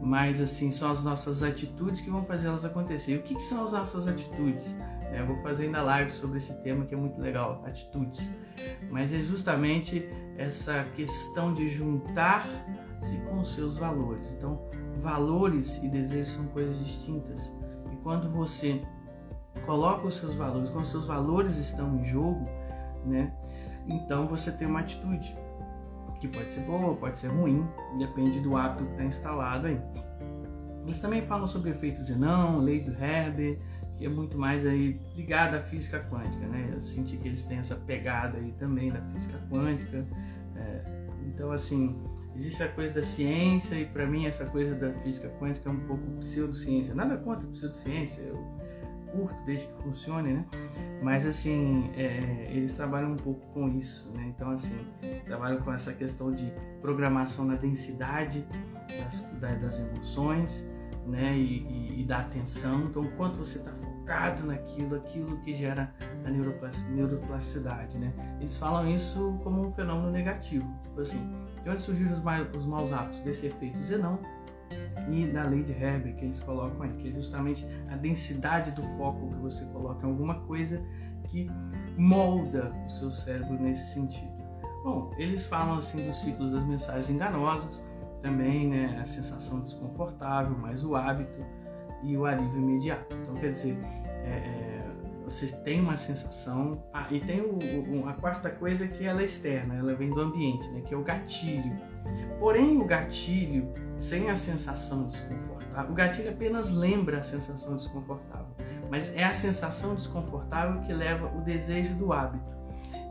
mas 0.00 0.40
assim 0.40 0.70
são 0.70 0.92
as 0.92 1.02
nossas 1.02 1.42
atitudes 1.42 2.00
que 2.00 2.08
vão 2.08 2.22
fazer 2.22 2.46
elas 2.46 2.64
acontecer. 2.64 3.14
E 3.14 3.16
o 3.16 3.22
que, 3.22 3.34
que 3.34 3.42
são 3.42 3.64
as 3.64 3.72
nossas 3.72 4.06
atitudes? 4.06 4.76
É, 5.12 5.22
vou 5.22 5.36
fazer 5.38 5.64
ainda 5.64 5.82
live 5.82 6.10
sobre 6.10 6.38
esse 6.38 6.54
tema 6.62 6.86
que 6.86 6.94
é 6.94 6.96
muito 6.96 7.20
legal, 7.20 7.62
atitudes. 7.66 8.30
Mas 8.90 9.12
é 9.12 9.18
justamente 9.18 10.08
essa 10.38 10.84
questão 10.94 11.52
de 11.52 11.68
juntar-se 11.68 13.18
com 13.28 13.40
os 13.40 13.54
seus 13.54 13.76
valores. 13.76 14.32
Então, 14.32 14.60
valores 14.98 15.82
e 15.82 15.88
desejos 15.88 16.32
são 16.32 16.46
coisas 16.46 16.78
distintas. 16.82 17.52
E 17.92 17.96
quando 17.96 18.30
você 18.30 18.82
coloca 19.66 20.06
os 20.06 20.16
seus 20.16 20.34
valores, 20.34 20.70
quando 20.70 20.84
os 20.84 20.90
seus 20.90 21.06
valores 21.06 21.56
estão 21.58 21.96
em 21.98 22.04
jogo, 22.04 22.46
né? 23.04 23.32
Então 23.86 24.26
você 24.26 24.50
tem 24.50 24.66
uma 24.66 24.80
atitude 24.80 25.34
que 26.20 26.28
pode 26.28 26.52
ser 26.52 26.60
boa, 26.60 26.94
pode 26.94 27.18
ser 27.18 27.28
ruim, 27.28 27.66
depende 27.98 28.40
do 28.40 28.56
hábito 28.56 28.84
que 28.84 28.92
está 28.92 29.04
instalado 29.04 29.66
aí. 29.66 29.80
Eles 30.84 31.00
também 31.00 31.22
falam 31.22 31.46
sobre 31.46 31.70
efeito 31.70 32.02
Zenão, 32.02 32.58
lei 32.58 32.80
do 32.80 32.92
Herbert, 32.92 33.58
que 34.02 34.06
é 34.06 34.10
muito 34.10 34.36
mais 34.36 34.66
aí 34.66 35.00
ligada 35.14 35.58
à 35.58 35.62
física 35.62 36.00
quântica, 36.10 36.44
né? 36.48 36.70
Eu 36.72 36.80
senti 36.80 37.16
que 37.16 37.28
eles 37.28 37.44
têm 37.44 37.58
essa 37.58 37.76
pegada 37.76 38.36
aí 38.36 38.52
também 38.58 38.90
da 38.90 39.00
física 39.00 39.38
quântica. 39.48 40.04
É, 40.56 40.82
então, 41.28 41.52
assim, 41.52 41.96
existe 42.34 42.64
a 42.64 42.68
coisa 42.68 42.92
da 42.92 43.02
ciência 43.02 43.76
e 43.76 43.86
para 43.86 44.04
mim 44.04 44.26
essa 44.26 44.44
coisa 44.46 44.74
da 44.74 44.92
física 45.02 45.28
quântica 45.38 45.68
é 45.68 45.72
um 45.72 45.78
pouco 45.86 46.02
pseudociência. 46.18 46.96
Nada 46.96 47.16
contra 47.16 47.46
pseudociência, 47.46 48.22
eu 48.22 48.44
curto 49.12 49.36
desde 49.46 49.68
que 49.68 49.82
funcione, 49.84 50.32
né? 50.32 50.44
Mas 51.00 51.24
assim, 51.24 51.88
é, 51.96 52.48
eles 52.50 52.74
trabalham 52.74 53.12
um 53.12 53.16
pouco 53.16 53.46
com 53.52 53.68
isso, 53.68 54.10
né? 54.16 54.32
Então 54.34 54.50
assim, 54.50 54.84
trabalham 55.24 55.60
com 55.60 55.72
essa 55.72 55.92
questão 55.92 56.32
de 56.32 56.52
programação 56.80 57.44
na 57.44 57.54
densidade 57.54 58.44
das, 58.98 59.20
das 59.60 59.78
emoções, 59.78 60.68
né? 61.06 61.36
E, 61.36 61.62
e, 61.68 62.00
e 62.00 62.04
da 62.04 62.18
atenção. 62.18 62.84
Então, 62.84 63.04
quanto 63.16 63.38
você 63.38 63.58
está 63.58 63.72
focado 64.02 64.46
naquilo, 64.46 64.96
aquilo 64.96 65.38
que 65.38 65.54
gera 65.54 65.92
a 66.24 66.30
neuroplasticidade, 66.30 67.98
né? 67.98 68.12
Eles 68.40 68.56
falam 68.56 68.88
isso 68.88 69.38
como 69.42 69.66
um 69.66 69.70
fenômeno 69.70 70.10
negativo, 70.10 70.68
tipo 70.82 71.00
assim, 71.00 71.32
de 71.62 71.70
onde 71.70 71.80
surgiram 71.80 72.12
os, 72.12 72.22
os 72.56 72.66
maus 72.66 72.92
hábitos 72.92 73.20
desse 73.20 73.46
efeito 73.46 73.80
Zenão 73.80 74.18
e 75.08 75.26
da 75.26 75.44
lei 75.44 75.62
de 75.62 75.72
Herbert 75.72 76.16
que 76.16 76.24
eles 76.24 76.40
colocam 76.40 76.82
aí, 76.82 76.92
que 76.94 77.08
é 77.08 77.12
justamente 77.12 77.66
a 77.90 77.96
densidade 77.96 78.72
do 78.72 78.82
foco 78.96 79.28
que 79.28 79.36
você 79.36 79.64
coloca 79.66 80.04
em 80.04 80.10
alguma 80.10 80.40
coisa 80.40 80.82
que 81.24 81.48
molda 81.96 82.72
o 82.86 82.90
seu 82.90 83.10
cérebro 83.10 83.54
nesse 83.54 83.94
sentido. 83.94 84.32
Bom, 84.82 85.12
eles 85.16 85.46
falam 85.46 85.78
assim 85.78 86.06
dos 86.06 86.16
ciclos 86.20 86.50
das 86.50 86.64
mensagens 86.64 87.08
enganosas, 87.08 87.84
também 88.20 88.68
né, 88.68 88.98
a 89.00 89.04
sensação 89.04 89.60
desconfortável, 89.60 90.56
mas 90.58 90.84
o 90.84 90.96
hábito 90.96 91.44
e 92.02 92.16
o 92.16 92.24
alívio 92.26 92.58
imediato. 92.58 93.16
Então, 93.22 93.34
quer 93.34 93.50
dizer, 93.50 93.78
é, 94.24 94.30
é, 94.30 94.82
você 95.24 95.46
tem 95.48 95.80
uma 95.80 95.96
sensação. 95.96 96.82
Ah, 96.92 97.06
e 97.10 97.20
tem 97.20 97.40
o, 97.40 97.58
o, 98.02 98.08
a 98.08 98.12
quarta 98.12 98.50
coisa 98.50 98.86
que 98.86 99.04
ela 99.04 99.22
é 99.22 99.24
externa, 99.24 99.74
ela 99.74 99.94
vem 99.94 100.10
do 100.10 100.20
ambiente, 100.20 100.68
né, 100.70 100.80
que 100.80 100.92
é 100.94 100.96
o 100.96 101.02
gatilho. 101.02 101.76
Porém, 102.38 102.80
o 102.80 102.84
gatilho 102.84 103.72
sem 103.98 104.28
a 104.30 104.36
sensação 104.36 105.06
desconfortável. 105.06 105.90
O 105.90 105.94
gatilho 105.94 106.30
apenas 106.30 106.70
lembra 106.70 107.18
a 107.18 107.22
sensação 107.22 107.76
desconfortável, 107.76 108.54
mas 108.90 109.14
é 109.16 109.24
a 109.24 109.32
sensação 109.32 109.94
desconfortável 109.94 110.80
que 110.82 110.92
leva 110.92 111.30
o 111.36 111.40
desejo 111.40 111.94
do 111.94 112.12
hábito. 112.12 112.52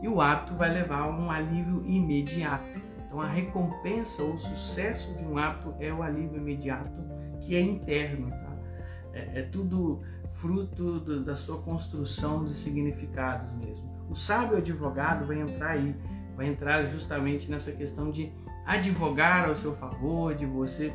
E 0.02 0.08
o 0.08 0.20
hábito 0.20 0.54
vai 0.54 0.72
levar 0.72 1.02
a 1.02 1.08
um 1.08 1.30
alívio 1.30 1.82
imediato. 1.86 2.80
Então, 3.06 3.20
a 3.20 3.26
recompensa 3.26 4.22
ou 4.22 4.36
sucesso 4.36 5.14
de 5.16 5.24
um 5.24 5.38
hábito 5.38 5.74
é 5.78 5.92
o 5.92 6.02
alívio 6.02 6.38
imediato, 6.38 6.90
que 7.40 7.54
é 7.56 7.60
interno? 7.60 8.41
É, 9.12 9.40
é 9.40 9.42
tudo 9.42 10.00
fruto 10.32 11.00
do, 11.00 11.24
da 11.24 11.36
sua 11.36 11.60
construção 11.60 12.44
de 12.44 12.54
significados 12.54 13.52
mesmo. 13.54 13.90
O 14.08 14.14
sábio 14.14 14.56
advogado 14.56 15.26
vai 15.26 15.40
entrar 15.40 15.70
aí, 15.70 15.94
vai 16.36 16.46
entrar 16.48 16.84
justamente 16.86 17.50
nessa 17.50 17.72
questão 17.72 18.10
de 18.10 18.32
advogar 18.66 19.48
ao 19.48 19.54
seu 19.54 19.74
favor, 19.74 20.34
de 20.34 20.46
você 20.46 20.92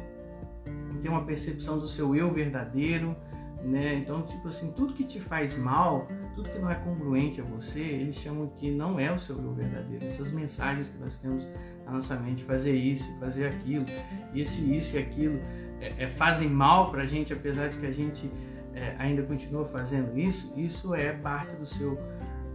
ter 1.01 1.09
uma 1.09 1.23
percepção 1.23 1.79
do 1.79 1.87
seu 1.87 2.15
eu 2.15 2.31
verdadeiro, 2.31 3.15
né? 3.63 3.95
Então, 3.95 4.21
tipo 4.21 4.47
assim, 4.47 4.71
tudo 4.71 4.93
que 4.93 5.03
te 5.03 5.19
faz 5.19 5.57
mal, 5.57 6.07
tudo 6.35 6.49
que 6.49 6.59
não 6.59 6.69
é 6.69 6.75
congruente 6.75 7.41
a 7.41 7.43
você, 7.43 7.79
eles 7.79 8.15
chamam 8.15 8.47
que 8.57 8.71
não 8.71 8.99
é 8.99 9.11
o 9.11 9.19
seu 9.19 9.37
eu 9.41 9.53
verdadeiro. 9.53 10.05
Essas 10.05 10.31
mensagens 10.31 10.89
que 10.89 10.97
nós 10.97 11.17
temos 11.17 11.45
na 11.85 11.91
nossa 11.91 12.15
mente, 12.15 12.43
fazer 12.43 12.75
isso, 12.75 13.17
fazer 13.19 13.47
aquilo, 13.47 13.85
esse 14.33 14.75
isso 14.75 14.95
e 14.95 14.99
aquilo 14.99 15.39
é, 15.81 16.03
é, 16.03 16.07
fazem 16.07 16.49
mal 16.49 16.91
para 16.91 17.03
a 17.03 17.05
gente, 17.05 17.33
apesar 17.33 17.69
de 17.69 17.77
que 17.77 17.85
a 17.85 17.91
gente 17.91 18.31
é, 18.73 18.95
ainda 18.97 19.23
continua 19.23 19.65
fazendo 19.65 20.17
isso, 20.17 20.53
isso 20.57 20.93
é 20.93 21.11
parte 21.11 21.55
do 21.55 21.65
seu, 21.65 21.99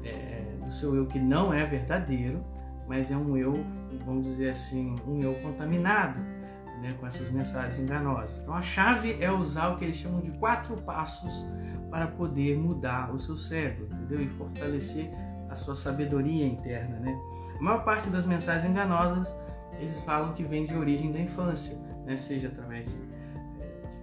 é, 0.04 0.44
do 0.64 0.72
seu 0.72 0.94
eu 0.94 1.06
que 1.06 1.18
não 1.18 1.52
é 1.52 1.64
verdadeiro, 1.64 2.44
mas 2.88 3.10
é 3.10 3.16
um 3.16 3.36
eu, 3.36 3.64
vamos 4.04 4.24
dizer 4.24 4.50
assim, 4.50 4.96
um 5.06 5.20
eu 5.20 5.34
contaminado 5.34 6.18
né, 6.82 6.94
com 6.98 7.06
essas 7.06 7.30
mensagens 7.30 7.78
enganosas. 7.78 8.40
Então 8.42 8.54
a 8.54 8.60
chave 8.60 9.16
é 9.20 9.30
usar 9.30 9.68
o 9.68 9.76
que 9.76 9.84
eles 9.84 9.96
chamam 9.96 10.20
de 10.20 10.32
quatro 10.32 10.76
passos 10.78 11.46
para 11.88 12.08
poder 12.08 12.58
mudar 12.58 13.14
o 13.14 13.18
seu 13.18 13.36
cérebro, 13.36 13.86
entendeu? 13.92 14.20
E 14.20 14.28
fortalecer 14.28 15.10
a 15.48 15.54
sua 15.54 15.76
sabedoria 15.76 16.44
interna, 16.44 16.98
né? 16.98 17.16
A 17.58 17.62
maior 17.62 17.84
parte 17.84 18.10
das 18.10 18.26
mensagens 18.26 18.68
enganosas 18.68 19.32
eles 19.78 20.00
falam 20.00 20.32
que 20.32 20.42
vem 20.42 20.66
de 20.66 20.74
origem 20.74 21.12
da 21.12 21.20
infância, 21.20 21.76
né? 22.04 22.16
Seja 22.16 22.48
através 22.48 22.86
de, 22.88 22.96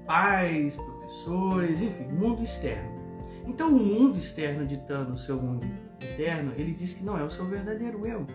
pais, 0.09 0.75
professores, 0.75 1.83
enfim, 1.83 2.05
mundo 2.05 2.41
externo. 2.41 2.97
Então 3.45 3.69
o 3.69 3.79
mundo 3.79 4.17
externo 4.17 4.65
ditando 4.65 5.13
o 5.13 5.17
seu 5.17 5.39
mundo 5.39 5.67
interno, 6.01 6.53
ele 6.57 6.73
diz 6.73 6.93
que 6.93 7.03
não 7.03 7.17
é 7.17 7.23
o 7.23 7.29
seu 7.29 7.45
verdadeiro 7.45 8.07
eu 8.07 8.25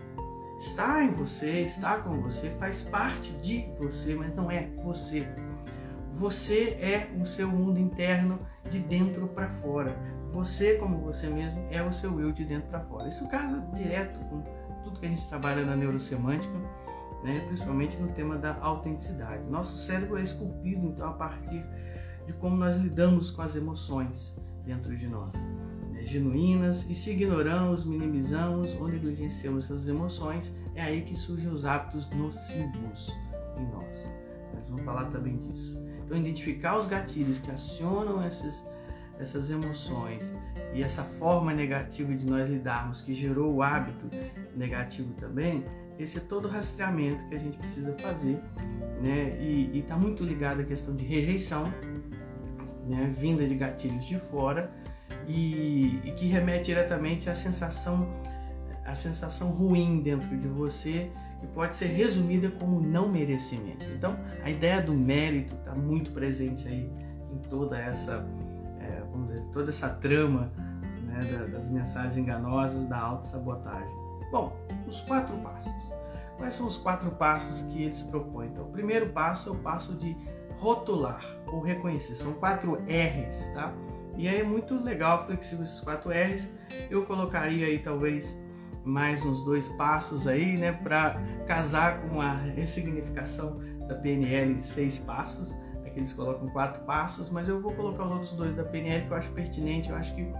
está 0.57 1.03
em 1.03 1.11
você, 1.11 1.61
está 1.61 1.97
com 1.97 2.21
você, 2.21 2.49
faz 2.51 2.83
parte 2.83 3.31
de 3.33 3.67
você, 3.77 4.15
mas 4.15 4.33
não 4.33 4.49
é 4.49 4.67
você. 4.83 5.27
Você 6.11 6.77
é 6.79 7.09
o 7.21 7.25
seu 7.25 7.49
mundo 7.49 7.77
interno 7.77 8.39
de 8.69 8.79
dentro 8.79 9.27
para 9.27 9.49
fora. 9.49 9.97
Você, 10.31 10.75
como 10.75 10.99
você 10.99 11.27
mesmo, 11.27 11.65
é 11.69 11.83
o 11.83 11.91
seu 11.91 12.19
eu 12.19 12.31
de 12.31 12.45
dentro 12.45 12.69
para 12.69 12.79
fora. 12.81 13.07
Isso 13.07 13.27
casa 13.27 13.59
direto 13.73 14.17
com 14.29 14.41
tudo 14.83 14.99
que 14.99 15.05
a 15.05 15.09
gente 15.09 15.27
trabalha 15.27 15.65
na 15.65 15.75
neurosemântica, 15.75 16.53
né? 17.25 17.39
principalmente 17.47 17.97
no 17.97 18.09
tema 18.09 18.37
da 18.37 18.55
autenticidade. 18.61 19.43
Nosso 19.49 19.75
cérebro 19.77 20.17
é 20.17 20.21
esculpido, 20.21 20.85
então, 20.85 21.09
a 21.09 21.13
partir 21.13 21.65
de 22.27 22.33
como 22.33 22.55
nós 22.55 22.77
lidamos 22.77 23.31
com 23.31 23.41
as 23.41 23.55
emoções 23.55 24.35
dentro 24.63 24.95
de 24.95 25.07
nós 25.07 25.33
genuínas 26.05 26.87
e 26.87 26.93
se 26.93 27.11
ignoramos, 27.11 27.83
minimizamos 27.83 28.75
ou 28.75 28.87
negligenciamos 28.87 29.65
essas 29.65 29.87
emoções, 29.87 30.55
é 30.75 30.81
aí 30.81 31.01
que 31.01 31.15
surgem 31.15 31.49
os 31.49 31.65
hábitos 31.65 32.07
nocivos 32.11 33.11
em 33.57 33.65
nós. 33.71 34.11
Nós 34.53 34.69
vamos 34.69 34.85
falar 34.85 35.05
também 35.05 35.37
disso. 35.37 35.81
Então, 36.05 36.15
identificar 36.15 36.77
os 36.77 36.87
gatilhos 36.87 37.39
que 37.39 37.49
acionam 37.49 38.21
essas, 38.21 38.63
essas 39.17 39.49
emoções 39.49 40.35
e 40.75 40.83
essa 40.83 41.03
forma 41.03 41.53
negativa 41.53 42.13
de 42.13 42.27
nós 42.27 42.47
lidarmos 42.49 43.01
que 43.01 43.15
gerou 43.15 43.55
o 43.55 43.63
hábito 43.63 44.07
negativo 44.55 45.11
também, 45.15 45.65
esse 45.97 46.17
é 46.17 46.21
todo 46.21 46.47
o 46.47 46.51
rastreamento 46.51 47.25
que 47.27 47.35
a 47.35 47.39
gente 47.39 47.57
precisa 47.57 47.93
fazer, 47.99 48.39
né? 49.01 49.37
E 49.39 49.79
está 49.79 49.95
muito 49.95 50.23
ligado 50.23 50.61
à 50.61 50.63
questão 50.63 50.95
de 50.95 51.05
rejeição, 51.05 51.71
né? 52.87 53.11
vinda 53.17 53.45
de 53.45 53.55
gatilhos 53.55 54.05
de 54.05 54.19
fora 54.19 54.71
e, 55.27 55.99
e 56.03 56.11
que 56.11 56.27
remete 56.27 56.65
diretamente 56.65 57.29
à 57.29 57.35
sensação, 57.35 58.07
à 58.85 58.93
sensação 58.93 59.49
ruim 59.49 60.01
dentro 60.01 60.37
de 60.37 60.47
você 60.47 61.11
e 61.41 61.47
pode 61.47 61.75
ser 61.75 61.87
resumida 61.87 62.49
como 62.49 62.79
não 62.79 63.09
merecimento. 63.09 63.85
Então, 63.95 64.17
a 64.43 64.49
ideia 64.49 64.81
do 64.81 64.93
mérito 64.93 65.55
está 65.55 65.73
muito 65.73 66.11
presente 66.11 66.67
aí 66.67 66.91
em 67.31 67.37
toda 67.49 67.77
essa, 67.77 68.25
é, 68.79 69.01
vamos 69.11 69.29
dizer, 69.29 69.45
toda 69.51 69.69
essa 69.69 69.89
trama 69.89 70.51
né, 71.03 71.47
das 71.51 71.69
mensagens 71.69 72.17
enganosas, 72.17 72.85
da 72.87 72.97
autossabotagem. 72.97 74.04
Bom, 74.31 74.55
os 74.87 75.01
quatro 75.01 75.35
passos. 75.37 75.71
Quais 76.37 76.53
são 76.53 76.67
os 76.67 76.77
quatro 76.77 77.11
passos 77.11 77.61
que 77.71 77.83
eles 77.83 78.03
propõem? 78.03 78.49
Então, 78.49 78.65
o 78.65 78.71
primeiro 78.71 79.09
passo 79.09 79.49
é 79.49 79.51
o 79.51 79.55
passo 79.55 79.93
de 79.93 80.15
rotular 80.57 81.23
ou 81.47 81.61
reconhecer. 81.61 82.15
São 82.15 82.33
quatro 82.33 82.75
R's, 82.87 83.51
tá? 83.53 83.73
E 84.17 84.27
aí 84.27 84.39
é 84.39 84.43
muito 84.43 84.75
legal, 84.81 85.25
flexível 85.25 85.63
esses 85.63 85.79
quatro 85.81 86.09
R's. 86.11 86.51
Eu 86.89 87.05
colocaria 87.05 87.67
aí 87.67 87.79
talvez 87.79 88.37
mais 88.83 89.25
uns 89.25 89.43
dois 89.43 89.67
passos 89.69 90.27
aí, 90.27 90.57
né, 90.57 90.71
para 90.71 91.19
casar 91.47 92.01
com 92.01 92.21
a 92.21 92.33
ressignificação 92.33 93.59
da 93.87 93.95
PNL 93.95 94.53
de 94.53 94.61
seis 94.61 94.99
passos. 94.99 95.53
Aqui 95.85 95.99
eles 95.99 96.13
colocam 96.13 96.47
quatro 96.49 96.83
passos, 96.83 97.29
mas 97.29 97.49
eu 97.49 97.59
vou 97.59 97.73
colocar 97.73 98.05
os 98.05 98.11
outros 98.11 98.31
dois 98.33 98.55
da 98.55 98.63
PNL 98.63 99.05
que 99.07 99.11
eu 99.11 99.17
acho 99.17 99.31
pertinente. 99.31 99.89
Eu 99.89 99.95
acho 99.95 100.13
que 100.15 100.31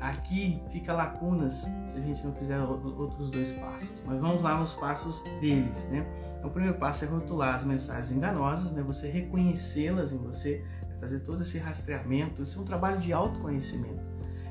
aqui 0.00 0.62
fica 0.70 0.92
lacunas 0.92 1.68
se 1.86 1.96
a 1.96 2.00
gente 2.00 2.24
não 2.24 2.34
fizer 2.34 2.58
outros 2.60 3.30
dois 3.30 3.52
passos. 3.52 4.02
Mas 4.06 4.20
vamos 4.20 4.42
lá 4.42 4.56
nos 4.56 4.74
passos 4.74 5.22
deles, 5.40 5.88
né? 5.90 6.06
Então, 6.38 6.50
o 6.50 6.52
primeiro 6.52 6.76
passo 6.78 7.04
é 7.04 7.08
rotular 7.08 7.54
as 7.54 7.64
mensagens 7.64 8.12
enganosas, 8.12 8.72
né? 8.72 8.82
Você 8.82 9.08
reconhecê-las 9.08 10.12
em 10.12 10.18
você, 10.18 10.64
fazer 11.00 11.20
todo 11.20 11.42
esse 11.42 11.58
rastreamento. 11.58 12.42
Isso 12.42 12.58
é 12.58 12.62
um 12.62 12.64
trabalho 12.64 12.98
de 12.98 13.12
autoconhecimento. 13.12 14.02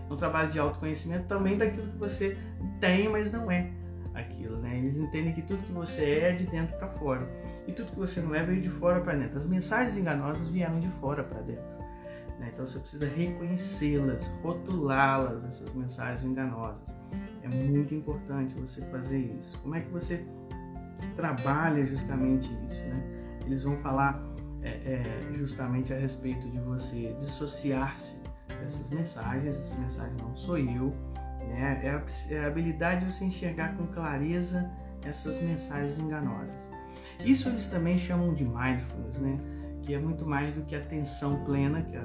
É 0.10 0.14
um 0.14 0.18
trabalho 0.18 0.50
de 0.50 0.60
autoconhecimento 0.60 1.28
também 1.28 1.58
daquilo 1.58 1.88
que 1.88 1.98
você 1.98 2.38
tem, 2.80 3.10
mas 3.10 3.32
não 3.32 3.50
é. 3.50 3.72
aquilo, 4.14 4.58
né? 4.58 4.78
Eles 4.78 4.98
entendem 4.98 5.34
que 5.34 5.42
tudo 5.42 5.64
que 5.64 5.72
você 5.72 6.04
é 6.04 6.30
é 6.30 6.32
de 6.34 6.46
dentro 6.48 6.78
para 6.78 6.88
fora 6.88 7.30
e 7.68 7.72
tudo 7.72 7.92
que 7.92 8.00
você 8.00 8.22
não 8.22 8.36
é 8.36 8.44
veio 8.44 8.62
de 8.62 8.70
fora 8.70 9.00
para 9.00 9.16
dentro. 9.16 9.38
As 9.38 9.48
mensagens 9.48 9.98
enganosas 9.98 10.50
vieram 10.50 10.80
de 10.80 10.90
fora 10.90 11.24
para 11.24 11.42
dentro. 11.42 11.81
Né? 12.42 12.50
Então 12.52 12.66
você 12.66 12.80
precisa 12.80 13.08
reconhecê-las, 13.08 14.28
rotulá-las, 14.42 15.46
essas 15.46 15.72
mensagens 15.74 16.24
enganosas. 16.24 16.94
É 17.44 17.48
muito 17.48 17.94
importante 17.94 18.56
você 18.56 18.82
fazer 18.88 19.20
isso. 19.40 19.60
Como 19.60 19.76
é 19.76 19.82
que 19.82 19.92
você 19.92 20.26
trabalha 21.16 21.86
justamente 21.86 22.50
isso? 22.68 22.84
Né? 22.86 23.04
Eles 23.46 23.64
vão 23.64 23.78
falar 23.78 24.20
é, 24.64 24.70
é, 24.70 25.34
justamente 25.34 25.94
a 25.94 25.98
respeito 25.98 26.50
de 26.50 26.60
você 26.60 27.14
dissociar-se 27.20 28.24
dessas 28.60 28.90
mensagens. 28.90 29.56
Essas 29.56 29.78
mensagens 29.78 30.18
não 30.18 30.36
sou 30.36 30.58
eu. 30.58 30.96
Né? 31.48 31.82
É, 31.84 31.90
a, 31.92 32.04
é 32.34 32.44
a 32.44 32.48
habilidade 32.48 33.06
de 33.06 33.14
você 33.14 33.24
enxergar 33.24 33.78
com 33.78 33.86
clareza 33.86 34.68
essas 35.04 35.40
mensagens 35.42 36.00
enganosas. 36.00 36.72
Isso 37.24 37.50
eles 37.50 37.68
também 37.68 38.00
chamam 38.00 38.34
de 38.34 38.44
mindfulness, 38.44 39.20
né? 39.20 39.40
Que 39.82 39.94
é 39.94 40.00
muito 40.00 40.26
mais 40.26 40.56
do 40.56 40.62
que 40.64 40.76
atenção 40.76 41.44
plena, 41.44 41.82
que 41.82 41.96
é 41.96 42.02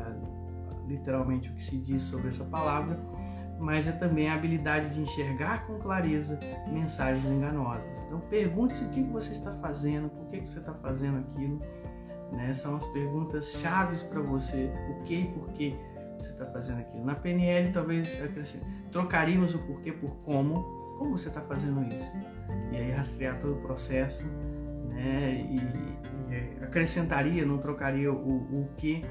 literalmente 0.87 1.49
o 1.51 1.53
que 1.53 1.63
se 1.63 1.77
diz 1.77 2.03
sobre 2.03 2.29
essa 2.29 2.45
palavra, 2.45 2.99
mas 3.59 3.87
é 3.87 3.93
também 3.93 4.29
a 4.29 4.35
habilidade 4.35 4.95
de 4.95 5.01
enxergar 5.01 5.67
com 5.67 5.79
clareza 5.79 6.39
mensagens 6.69 7.25
enganosas. 7.25 8.03
Então 8.05 8.21
pergunte-se 8.21 8.85
o 8.85 8.91
que 8.91 9.03
você 9.03 9.33
está 9.33 9.53
fazendo, 9.55 10.09
por 10.09 10.27
que 10.29 10.41
você 10.41 10.59
está 10.59 10.75
fazendo 10.75 11.19
aquilo. 11.19 11.61
Né? 12.33 12.53
São 12.53 12.77
as 12.77 12.87
perguntas 12.87 13.53
chaves 13.53 14.03
para 14.03 14.21
você, 14.21 14.71
o 14.91 15.05
que 15.05 15.15
e 15.15 15.27
por 15.27 15.49
que 15.53 15.77
você 16.19 16.33
está 16.33 16.47
fazendo 16.47 16.81
aquilo. 16.81 17.05
Na 17.05 17.15
PNL 17.15 17.71
talvez 17.73 18.19
trocaríamos 18.91 19.55
o 19.55 19.59
porquê 19.61 19.93
por 19.93 20.17
como, 20.19 20.63
como 20.99 21.17
você 21.17 21.29
está 21.29 21.41
fazendo 21.41 21.83
isso. 21.95 22.17
E 22.73 22.77
aí 22.77 22.91
rastrear 22.91 23.39
todo 23.39 23.55
o 23.55 23.63
processo 23.63 24.25
né? 24.97 25.47
E, 25.51 25.57
e 26.37 26.65
acrescentaria, 26.65 27.45
não 27.45 27.59
trocaria 27.59 28.13
o, 28.13 28.37
o 28.63 28.69
que, 28.77 29.03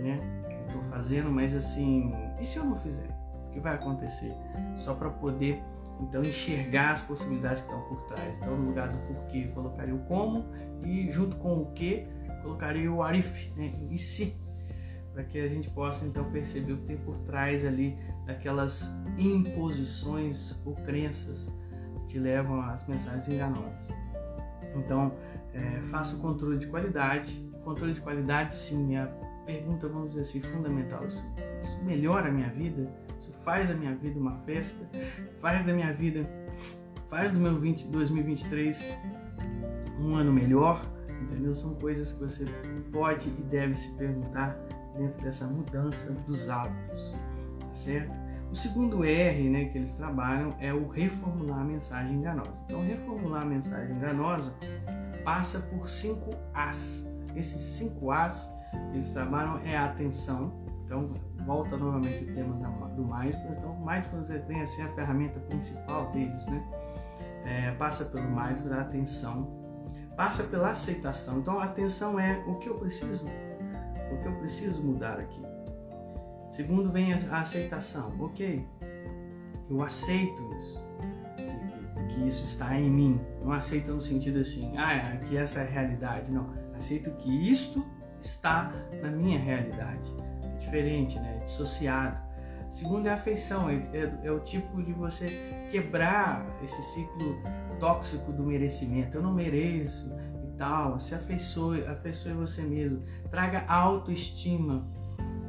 né? 0.00 0.20
Que 0.48 0.66
estou 0.66 0.82
fazendo, 0.90 1.30
mas 1.30 1.54
assim, 1.54 2.12
e 2.40 2.44
se 2.44 2.58
eu 2.58 2.64
não 2.64 2.76
fizer? 2.76 3.08
O 3.46 3.50
que 3.50 3.60
vai 3.60 3.74
acontecer? 3.74 4.32
Só 4.76 4.94
para 4.94 5.10
poder 5.10 5.60
então 6.00 6.22
enxergar 6.22 6.92
as 6.92 7.02
possibilidades 7.02 7.60
que 7.60 7.68
estão 7.68 7.82
por 7.88 8.02
trás. 8.06 8.38
Então, 8.38 8.56
no 8.56 8.68
lugar 8.68 8.88
do 8.88 8.98
porquê, 9.06 9.48
colocaria 9.48 9.94
o 9.94 9.98
como 10.00 10.46
e 10.84 11.10
junto 11.10 11.36
com 11.36 11.58
o 11.60 11.72
que, 11.72 12.06
colocaria 12.42 12.90
o 12.90 13.02
arif, 13.02 13.52
né? 13.56 13.74
E 13.90 13.98
se, 13.98 14.36
para 15.12 15.24
que 15.24 15.38
a 15.38 15.48
gente 15.48 15.68
possa 15.70 16.04
então 16.04 16.30
perceber 16.30 16.72
o 16.72 16.78
que 16.78 16.86
tem 16.86 16.96
por 16.96 17.18
trás 17.20 17.64
ali 17.64 17.98
daquelas 18.26 18.90
imposições 19.18 20.60
ou 20.64 20.74
crenças 20.76 21.52
que 21.94 22.06
te 22.06 22.18
levam 22.18 22.60
às 22.62 22.86
mensagens 22.86 23.28
enganosas. 23.28 23.88
Então, 24.74 25.12
é, 25.54 25.80
faço 25.90 26.18
controle 26.18 26.58
de 26.58 26.66
qualidade. 26.66 27.48
Controle 27.64 27.92
de 27.92 28.00
qualidade, 28.00 28.54
sim, 28.56 28.96
é 28.96 29.02
a 29.02 29.06
pergunta, 29.44 29.88
vamos 29.88 30.10
dizer 30.10 30.22
assim, 30.22 30.40
fundamental. 30.40 31.04
Isso, 31.06 31.24
isso 31.60 31.84
melhora 31.84 32.28
a 32.28 32.32
minha 32.32 32.48
vida? 32.48 32.90
Isso 33.18 33.32
faz 33.44 33.68
da 33.68 33.74
minha 33.74 33.94
vida 33.94 34.18
uma 34.18 34.36
festa? 34.38 34.88
Faz 35.40 35.64
da 35.64 35.72
minha 35.72 35.92
vida, 35.92 36.28
faz 37.08 37.32
do 37.32 37.40
meu 37.40 37.58
20, 37.58 37.88
2023 37.88 38.88
um 40.00 40.14
ano 40.14 40.32
melhor? 40.32 40.82
Entendeu? 41.22 41.54
São 41.54 41.74
coisas 41.74 42.12
que 42.12 42.20
você 42.20 42.46
pode 42.90 43.28
e 43.28 43.42
deve 43.42 43.76
se 43.76 43.90
perguntar 43.96 44.58
dentro 44.96 45.20
dessa 45.22 45.46
mudança 45.46 46.10
dos 46.26 46.48
hábitos, 46.48 47.14
tá 47.60 47.74
certo? 47.74 48.12
O 48.50 48.54
segundo 48.54 49.04
R 49.04 49.48
né, 49.48 49.66
que 49.66 49.78
eles 49.78 49.92
trabalham 49.92 50.50
é 50.58 50.74
o 50.74 50.88
reformular 50.88 51.60
a 51.60 51.64
mensagem 51.64 52.16
enganosa. 52.16 52.64
Então, 52.66 52.82
reformular 52.82 53.42
a 53.42 53.44
mensagem 53.44 53.94
enganosa 53.94 54.52
passa 55.24 55.60
por 55.60 55.88
cinco 55.88 56.30
As. 56.54 57.06
Esses 57.34 57.60
cinco 57.60 58.10
As 58.10 58.50
eles 58.92 59.12
trabalham 59.12 59.58
é 59.64 59.76
a 59.76 59.86
atenção. 59.86 60.52
Então, 60.84 61.12
volta 61.46 61.76
novamente 61.76 62.24
o 62.24 62.34
tema 62.34 62.54
do 62.88 63.02
Mindfulness. 63.02 63.58
Então, 63.58 63.78
Mindfulness 63.84 64.28
vem 64.46 64.60
a 64.60 64.66
ser 64.66 64.82
a 64.82 64.88
ferramenta 64.94 65.38
principal 65.40 66.10
deles, 66.10 66.46
né? 66.46 66.64
É, 67.44 67.70
passa 67.72 68.04
pelo 68.06 68.28
Mindfulness, 68.28 68.72
a 68.72 68.80
atenção. 68.80 69.60
Passa 70.16 70.44
pela 70.44 70.70
aceitação. 70.70 71.38
Então, 71.38 71.58
a 71.58 71.64
atenção 71.64 72.18
é 72.18 72.42
o 72.46 72.56
que 72.56 72.68
eu 72.68 72.74
preciso, 72.74 73.26
o 74.12 74.18
que 74.18 74.26
eu 74.26 74.34
preciso 74.38 74.82
mudar 74.82 75.18
aqui. 75.18 75.40
Segundo 76.50 76.90
vem 76.90 77.12
a 77.12 77.40
aceitação. 77.40 78.12
Ok, 78.18 78.66
eu 79.70 79.82
aceito 79.82 80.42
isso, 80.56 80.84
que, 82.10 82.26
isso 82.26 82.44
está 82.44 82.78
em 82.78 82.90
mim. 82.90 83.20
Não 83.42 83.52
aceito 83.52 83.92
no 83.92 84.00
sentido 84.00 84.40
assim, 84.40 84.76
ah, 84.76 85.16
que 85.26 85.36
essa 85.36 85.60
é 85.60 85.62
a 85.62 85.70
realidade. 85.70 86.32
Não, 86.32 86.50
aceito 86.74 87.10
que 87.12 87.50
isto 87.50 87.84
está 88.20 88.72
na 89.02 89.10
minha 89.10 89.38
realidade. 89.38 90.10
É 90.42 90.56
diferente, 90.58 91.18
né? 91.18 91.38
É 91.40 91.44
dissociado. 91.44 92.20
Segundo 92.70 93.06
é 93.08 93.10
a 93.10 93.14
afeição, 93.14 93.68
é, 93.68 93.76
é, 93.92 94.20
é, 94.24 94.30
o 94.30 94.40
tipo 94.40 94.80
de 94.82 94.92
você 94.92 95.66
quebrar 95.70 96.46
esse 96.62 96.80
ciclo 96.82 97.42
tóxico 97.80 98.32
do 98.32 98.44
merecimento. 98.44 99.16
Eu 99.16 99.22
não 99.22 99.32
mereço 99.32 100.12
e 100.44 100.56
tal. 100.56 100.98
Se 101.00 101.14
afeiçoe, 101.14 101.84
afeiçoe 101.86 102.32
você 102.32 102.62
mesmo. 102.62 103.02
Traga 103.28 103.64
autoestima 103.66 104.86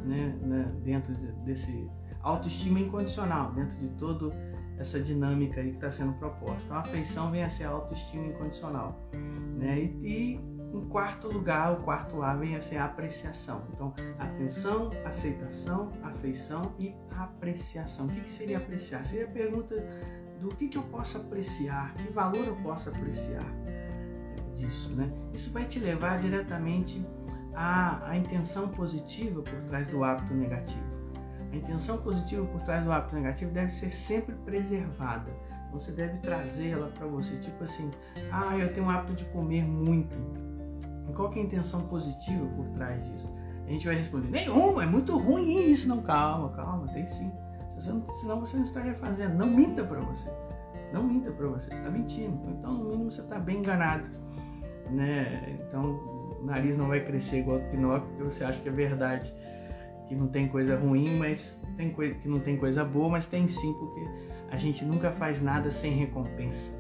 né, 0.03 0.35
né, 0.41 0.71
dentro 0.83 1.13
de, 1.15 1.31
desse 1.43 1.89
autoestima 2.23 2.79
incondicional, 2.79 3.51
dentro 3.51 3.77
de 3.77 3.89
toda 3.89 4.33
essa 4.81 4.99
dinâmica 4.99 5.61
aí 5.61 5.69
que 5.69 5.75
está 5.75 5.91
sendo 5.91 6.13
proposta. 6.13 6.65
Então, 6.65 6.77
a 6.77 6.79
afeição 6.79 7.31
vem 7.31 7.43
a 7.43 7.49
ser 7.49 7.65
a 7.65 7.69
autoestima 7.69 8.25
incondicional. 8.25 8.99
Né? 9.57 9.79
E, 9.79 9.99
e, 10.03 10.51
em 10.73 10.87
quarto 10.87 11.27
lugar, 11.27 11.73
o 11.73 11.83
quarto 11.83 12.21
A 12.23 12.33
vem 12.33 12.55
a 12.55 12.61
ser 12.61 12.77
a 12.77 12.85
apreciação. 12.85 13.67
Então, 13.73 13.93
atenção, 14.17 14.89
aceitação, 15.05 15.91
afeição 16.01 16.73
e 16.79 16.95
apreciação. 17.11 18.07
O 18.07 18.09
que, 18.09 18.21
que 18.21 18.33
seria 18.33 18.57
apreciar? 18.57 19.05
Seria 19.05 19.25
a 19.25 19.31
pergunta 19.31 19.75
do 20.39 20.49
que, 20.49 20.67
que 20.67 20.77
eu 20.77 20.83
posso 20.83 21.17
apreciar, 21.17 21.93
que 21.95 22.11
valor 22.11 22.45
eu 22.45 22.55
posso 22.57 22.89
apreciar 22.89 23.45
disso. 24.55 24.95
Né? 24.95 25.11
Isso 25.33 25.51
vai 25.51 25.65
te 25.65 25.79
levar 25.79 26.17
diretamente 26.19 27.05
a, 27.53 28.09
a 28.09 28.17
intenção 28.17 28.69
positiva 28.69 29.41
por 29.41 29.61
trás 29.63 29.89
do 29.89 30.03
hábito 30.03 30.33
negativo. 30.33 31.00
A 31.51 31.55
intenção 31.55 31.97
positiva 31.97 32.45
por 32.45 32.61
trás 32.61 32.83
do 32.83 32.91
hábito 32.91 33.15
negativo 33.15 33.51
deve 33.51 33.71
ser 33.73 33.91
sempre 33.91 34.35
preservada. 34.45 35.31
Você 35.73 35.91
deve 35.91 36.17
trazê-la 36.19 36.87
para 36.87 37.07
você, 37.07 37.37
tipo 37.37 37.63
assim, 37.63 37.91
ah, 38.31 38.57
eu 38.57 38.73
tenho 38.73 38.87
o 38.87 38.89
hábito 38.89 39.13
de 39.13 39.25
comer 39.25 39.63
muito. 39.63 40.15
E 41.09 41.13
qual 41.13 41.31
é 41.33 41.39
a 41.39 41.41
intenção 41.41 41.81
positiva 41.87 42.45
por 42.55 42.67
trás 42.69 43.05
disso? 43.05 43.33
A 43.65 43.71
gente 43.71 43.85
vai 43.85 43.95
responder, 43.95 44.29
nenhum, 44.29 44.81
é 44.81 44.85
muito 44.85 45.17
ruim 45.17 45.71
isso. 45.71 45.87
Não, 45.87 46.01
calma, 46.01 46.49
calma, 46.49 46.87
tem 46.93 47.07
sim. 47.07 47.31
Você 47.75 47.91
não, 47.91 48.05
senão 48.05 48.39
você 48.39 48.57
não 48.57 48.63
estaria 48.63 48.93
fazendo. 48.93 49.35
Não 49.35 49.47
minta 49.47 49.83
para 49.83 49.99
você. 50.01 50.29
Não 50.93 51.03
minta 51.03 51.31
para 51.31 51.47
você, 51.47 51.69
você 51.69 51.73
está 51.73 51.89
mentindo. 51.89 52.37
Então, 52.49 52.73
no 52.73 52.89
mínimo, 52.89 53.09
você 53.09 53.21
está 53.21 53.39
bem 53.39 53.59
enganado. 53.59 54.07
Né? 54.89 55.57
Então, 55.61 55.83
o 56.41 56.43
nariz 56.43 56.77
não 56.77 56.87
vai 56.87 57.03
crescer 57.03 57.39
igual 57.39 57.57
o 57.57 57.69
Pinóquio, 57.69 58.07
porque 58.09 58.23
você 58.23 58.43
acha 58.43 58.61
que 58.61 58.67
é 58.67 58.71
verdade, 58.71 59.33
que 60.11 60.15
não 60.15 60.27
tem 60.27 60.45
coisa 60.45 60.77
ruim, 60.77 61.15
mas 61.15 61.63
tem 61.77 61.89
coisa 61.89 62.19
que 62.19 62.27
não 62.27 62.41
tem 62.41 62.57
coisa 62.57 62.83
boa, 62.83 63.07
mas 63.07 63.27
tem 63.27 63.47
sim, 63.47 63.71
porque 63.79 64.05
a 64.49 64.57
gente 64.57 64.83
nunca 64.83 65.09
faz 65.09 65.41
nada 65.41 65.71
sem 65.71 65.93
recompensa. 65.93 66.73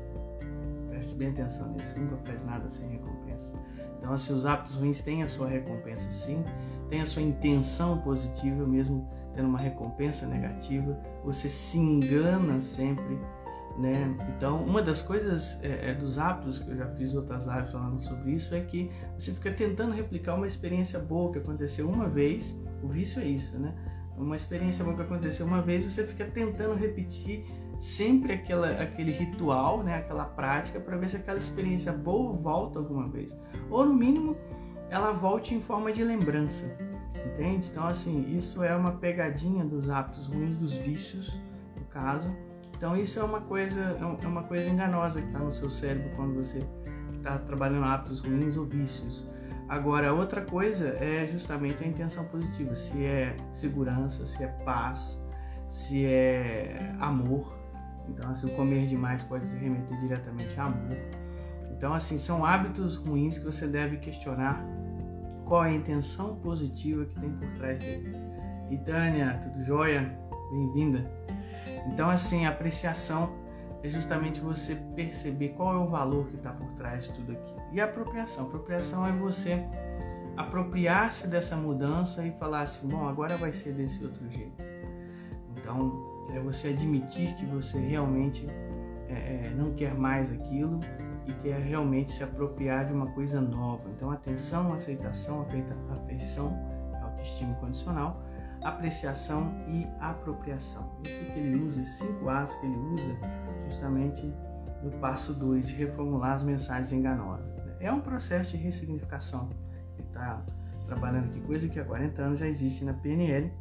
Preste 0.89 1.15
bem 1.15 1.29
atenção 1.29 1.71
nisso, 1.71 1.97
nunca 1.97 2.17
faz 2.17 2.45
nada 2.45 2.69
sem 2.69 2.89
recompensa. 2.89 3.53
Então, 3.97 4.11
assim, 4.11 4.33
os 4.33 4.45
hábitos 4.45 4.75
ruins 4.75 4.99
têm 4.99 5.23
a 5.23 5.27
sua 5.29 5.47
recompensa 5.47 6.11
sim, 6.11 6.43
tem 6.89 6.99
a 6.99 7.05
sua 7.05 7.21
intenção 7.21 7.99
positiva, 7.99 8.67
mesmo 8.67 9.07
tendo 9.33 9.47
uma 9.47 9.59
recompensa 9.59 10.27
negativa, 10.27 10.99
você 11.23 11.47
se 11.47 11.77
engana 11.77 12.59
sempre 12.59 13.17
né? 13.77 14.15
Então, 14.35 14.63
uma 14.63 14.81
das 14.81 15.01
coisas 15.01 15.59
é, 15.63 15.91
é, 15.91 15.93
dos 15.93 16.17
hábitos, 16.17 16.59
que 16.59 16.69
eu 16.69 16.77
já 16.77 16.87
fiz 16.87 17.15
outras 17.15 17.45
lives 17.45 17.71
falando 17.71 18.01
sobre 18.01 18.31
isso, 18.31 18.53
é 18.53 18.61
que 18.61 18.91
você 19.17 19.31
fica 19.31 19.51
tentando 19.51 19.93
replicar 19.93 20.35
uma 20.35 20.47
experiência 20.47 20.99
boa 20.99 21.31
que 21.31 21.39
aconteceu 21.39 21.89
uma 21.89 22.07
vez. 22.07 22.61
O 22.83 22.87
vício 22.87 23.21
é 23.21 23.25
isso, 23.25 23.57
né? 23.59 23.73
Uma 24.17 24.35
experiência 24.35 24.83
boa 24.83 24.95
que 24.95 25.01
aconteceu 25.03 25.45
uma 25.45 25.61
vez, 25.61 25.83
você 25.83 26.05
fica 26.05 26.25
tentando 26.25 26.75
repetir 26.75 27.45
sempre 27.79 28.33
aquela, 28.33 28.69
aquele 28.69 29.11
ritual, 29.11 29.83
né? 29.83 29.95
aquela 29.95 30.25
prática, 30.25 30.79
para 30.79 30.95
ver 30.97 31.09
se 31.09 31.17
aquela 31.17 31.39
experiência 31.39 31.91
boa 31.91 32.33
volta 32.33 32.77
alguma 32.77 33.09
vez. 33.09 33.35
Ou, 33.71 33.85
no 33.85 33.93
mínimo, 33.93 34.37
ela 34.89 35.11
volte 35.11 35.55
em 35.55 35.61
forma 35.61 35.91
de 35.91 36.03
lembrança. 36.03 36.77
Entende? 37.25 37.69
Então, 37.71 37.87
assim, 37.87 38.35
isso 38.37 38.63
é 38.63 38.75
uma 38.75 38.91
pegadinha 38.91 39.65
dos 39.65 39.89
hábitos 39.89 40.27
ruins, 40.27 40.55
dos 40.55 40.73
vícios, 40.73 41.33
no 41.75 41.85
caso 41.85 42.31
então 42.81 42.97
isso 42.97 43.19
é 43.19 43.23
uma 43.23 43.41
coisa, 43.41 43.79
é, 43.79 44.25
é 44.25 44.27
uma 44.27 44.41
coisa 44.41 44.67
enganosa 44.67 45.21
que 45.21 45.27
está 45.27 45.37
no 45.37 45.53
seu 45.53 45.69
cérebro 45.69 46.09
quando 46.15 46.33
você 46.33 46.65
está 47.15 47.37
trabalhando 47.37 47.85
hábitos 47.85 48.21
ruins 48.21 48.57
ou 48.57 48.65
vícios. 48.65 49.29
Agora, 49.69 50.11
outra 50.11 50.41
coisa 50.41 50.97
é 50.99 51.27
justamente 51.27 51.83
a 51.83 51.87
intenção 51.87 52.25
positiva, 52.25 52.75
se 52.75 53.05
é 53.05 53.37
segurança, 53.51 54.25
se 54.25 54.43
é 54.43 54.47
paz, 54.65 55.23
se 55.69 56.07
é 56.07 56.95
amor, 56.99 57.55
Então, 58.09 58.27
assim, 58.31 58.47
comer 58.55 58.87
demais 58.87 59.21
pode 59.21 59.47
se 59.47 59.55
remeter 59.55 59.99
diretamente 59.99 60.59
a 60.59 60.63
amor. 60.63 60.97
Então, 61.77 61.93
assim, 61.93 62.17
são 62.17 62.43
hábitos 62.43 62.95
ruins 62.95 63.37
que 63.37 63.45
você 63.45 63.67
deve 63.67 63.97
questionar 63.97 64.59
qual 65.45 65.65
é 65.65 65.69
a 65.69 65.73
intenção 65.73 66.35
positiva 66.37 67.05
que 67.05 67.19
tem 67.19 67.29
por 67.29 67.47
trás 67.59 67.79
deles. 67.79 68.15
E 68.71 68.77
Tânia, 68.79 69.39
tudo 69.43 69.63
jóia? 69.63 70.17
Bem-vinda. 70.51 71.07
Então, 71.87 72.09
assim, 72.09 72.45
apreciação 72.45 73.33
é 73.83 73.89
justamente 73.89 74.39
você 74.39 74.75
perceber 74.95 75.49
qual 75.49 75.73
é 75.73 75.77
o 75.77 75.87
valor 75.87 76.27
que 76.27 76.35
está 76.35 76.51
por 76.51 76.71
trás 76.73 77.05
de 77.05 77.13
tudo 77.13 77.31
aquilo. 77.31 77.61
E 77.71 77.81
apropriação. 77.81 78.45
Apropriação 78.45 79.07
é 79.07 79.11
você 79.11 79.63
apropriar-se 80.37 81.27
dessa 81.27 81.55
mudança 81.55 82.25
e 82.25 82.31
falar 82.31 82.61
assim: 82.61 82.87
bom, 82.87 83.07
agora 83.07 83.37
vai 83.37 83.51
ser 83.51 83.73
desse 83.73 84.03
outro 84.03 84.29
jeito. 84.29 84.61
Então, 85.57 86.25
é 86.33 86.39
você 86.39 86.69
admitir 86.69 87.35
que 87.35 87.45
você 87.45 87.79
realmente 87.79 88.47
é, 89.07 89.47
é, 89.47 89.53
não 89.55 89.73
quer 89.73 89.93
mais 89.93 90.31
aquilo 90.31 90.79
e 91.25 91.33
quer 91.33 91.59
realmente 91.59 92.11
se 92.11 92.23
apropriar 92.23 92.85
de 92.85 92.93
uma 92.93 93.07
coisa 93.07 93.41
nova. 93.41 93.83
Então, 93.95 94.11
atenção, 94.11 94.73
aceitação, 94.73 95.45
afeição, 95.91 96.57
autoestima 97.03 97.53
condicional, 97.55 98.21
apreciação 98.61 99.53
e 99.67 99.87
apropriação. 99.99 100.91
Isso 101.03 101.19
que 101.31 101.39
ele 101.39 101.63
usa, 101.63 101.81
esses 101.81 101.97
cinco 101.99 102.29
A's 102.29 102.55
que 102.55 102.65
ele 102.65 102.77
usa, 102.77 103.17
justamente 103.65 104.31
no 104.83 104.91
passo 104.99 105.33
2 105.33 105.67
de 105.67 105.75
reformular 105.75 106.33
as 106.33 106.43
mensagens 106.43 106.91
enganosas. 106.91 107.53
Né? 107.55 107.75
É 107.79 107.91
um 107.91 108.01
processo 108.01 108.57
de 108.57 108.63
ressignificação 108.63 109.49
que 109.95 110.01
está 110.03 110.41
trabalhando 110.85 111.25
aqui, 111.25 111.39
coisa 111.41 111.67
que 111.67 111.79
há 111.79 111.85
40 111.85 112.21
anos 112.21 112.39
já 112.39 112.47
existe 112.47 112.83
na 112.83 112.93
PNL. 112.93 113.51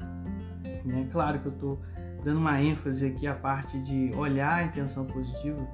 Né? 0.84 1.08
Claro 1.12 1.40
que 1.40 1.46
eu 1.46 1.52
estou 1.52 1.80
dando 2.24 2.38
uma 2.38 2.60
ênfase 2.60 3.06
aqui 3.06 3.26
à 3.26 3.34
parte 3.34 3.80
de 3.80 4.10
olhar 4.16 4.52
a 4.52 4.62
intenção 4.64 5.06
positiva, 5.06 5.66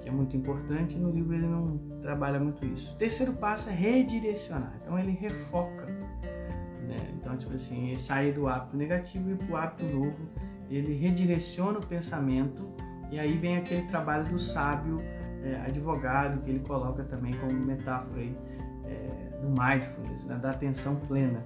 que 0.00 0.08
é 0.08 0.12
muito 0.12 0.36
importante, 0.36 0.96
no 0.96 1.10
livro 1.10 1.34
ele 1.34 1.46
não 1.46 1.78
trabalha 2.00 2.38
muito 2.38 2.64
isso. 2.64 2.94
O 2.94 2.96
terceiro 2.96 3.34
passo 3.34 3.68
é 3.68 3.72
redirecionar, 3.72 4.72
então 4.82 4.98
ele 4.98 5.12
refoca. 5.12 5.95
Né? 6.86 7.14
Então, 7.14 7.36
tipo 7.36 7.54
assim, 7.54 7.88
ele 7.88 7.98
sai 7.98 8.32
do 8.32 8.48
hábito 8.48 8.76
negativo 8.76 9.30
e 9.30 9.34
para 9.34 9.52
o 9.52 9.56
hábito 9.56 9.84
novo, 9.84 10.28
ele 10.70 10.94
redireciona 10.94 11.78
o 11.78 11.86
pensamento 11.86 12.66
e 13.10 13.18
aí 13.18 13.36
vem 13.36 13.56
aquele 13.56 13.82
trabalho 13.82 14.24
do 14.24 14.38
sábio 14.38 15.00
é, 15.42 15.56
advogado 15.66 16.42
que 16.42 16.50
ele 16.50 16.60
coloca 16.60 17.04
também 17.04 17.32
como 17.34 17.52
metáfora 17.52 18.20
aí, 18.20 18.36
é, 18.84 19.38
do 19.40 19.48
mindfulness, 19.48 20.24
né? 20.24 20.36
da 20.36 20.50
atenção 20.50 20.96
plena 21.06 21.44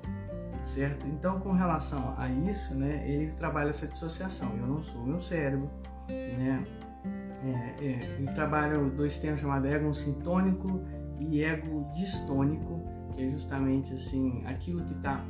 certo? 0.62 1.06
Então, 1.06 1.40
com 1.40 1.52
relação 1.52 2.14
a 2.16 2.28
isso, 2.28 2.74
né, 2.74 3.02
ele 3.06 3.32
trabalha 3.32 3.70
essa 3.70 3.86
dissociação. 3.86 4.50
Eu 4.58 4.66
não 4.66 4.82
sou 4.82 5.02
meu 5.02 5.20
cérebro, 5.20 5.70
né? 6.08 6.64
É, 7.42 7.84
é, 7.84 8.16
ele 8.18 8.30
trabalha 8.34 8.78
dois 8.78 9.18
termos 9.18 9.40
chamados 9.40 9.70
ego 9.70 9.94
sintônico 9.94 10.84
e 11.18 11.42
ego 11.42 11.90
distônico, 11.94 12.86
que 13.10 13.22
é 13.22 13.30
justamente 13.30 13.94
assim 13.94 14.42
aquilo 14.46 14.84
que 14.84 14.94
está 14.94 15.24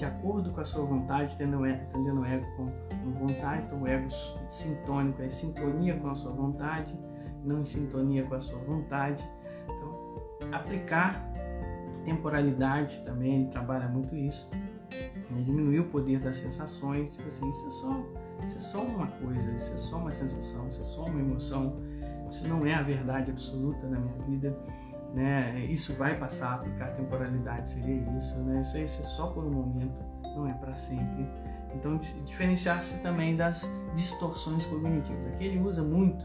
de 0.00 0.06
acordo 0.06 0.50
com 0.50 0.62
a 0.62 0.64
sua 0.64 0.82
vontade, 0.82 1.36
tendo, 1.36 1.58
o 1.58 1.66
ego 1.66 2.46
com, 2.56 2.70
com 2.70 3.26
vontade. 3.26 3.64
Então, 3.66 3.82
o 3.82 3.86
ego 3.86 4.08
sintônico 4.48 5.20
é 5.20 5.26
em 5.26 5.30
sintonia 5.30 5.94
com 5.94 6.08
a 6.08 6.14
sua 6.14 6.32
vontade, 6.32 6.98
não 7.44 7.60
em 7.60 7.64
sintonia 7.66 8.24
com 8.24 8.34
a 8.34 8.40
sua 8.40 8.58
vontade. 8.60 9.22
Então, 9.64 10.52
aplicar 10.52 11.30
temporalidade 12.04 13.02
também, 13.04 13.42
ele 13.42 13.50
trabalha 13.50 13.88
muito 13.88 14.16
isso. 14.16 14.50
Né? 15.30 15.42
Diminuir 15.42 15.80
o 15.80 15.84
poder 15.84 16.18
das 16.18 16.36
sensações, 16.36 17.14
tipo 17.14 17.28
assim, 17.28 17.46
isso 17.50 17.66
é 17.66 17.70
só, 17.70 18.04
isso 18.42 18.56
é 18.56 18.60
só 18.60 18.82
uma 18.82 19.06
coisa, 19.06 19.52
isso 19.52 19.72
é 19.72 19.76
só 19.76 19.98
uma 19.98 20.12
sensação, 20.12 20.66
isso 20.68 20.80
é 20.80 20.84
só 20.84 21.04
uma 21.04 21.20
emoção, 21.20 21.76
isso 22.26 22.48
não 22.48 22.64
é 22.64 22.74
a 22.74 22.82
verdade 22.82 23.30
absoluta 23.30 23.86
da 23.86 23.98
minha 23.98 24.16
vida. 24.26 24.56
Né? 25.14 25.64
Isso 25.64 25.94
vai 25.94 26.16
passar, 26.18 26.54
aplicar 26.54 26.92
temporalidade 26.92 27.68
seria 27.68 27.96
isso, 28.16 28.38
né? 28.44 28.60
Isso, 28.60 28.76
é 28.76 28.86
só 28.86 29.26
por 29.26 29.44
um 29.44 29.50
momento, 29.50 30.04
não 30.22 30.46
é 30.46 30.54
para 30.54 30.74
sempre. 30.74 31.26
Então, 31.74 31.98
diferenciar-se 32.24 32.98
também 32.98 33.36
das 33.36 33.68
distorções 33.94 34.66
cognitivas. 34.66 35.26
Aqui 35.26 35.44
ele 35.44 35.58
usa 35.58 35.82
muito 35.82 36.24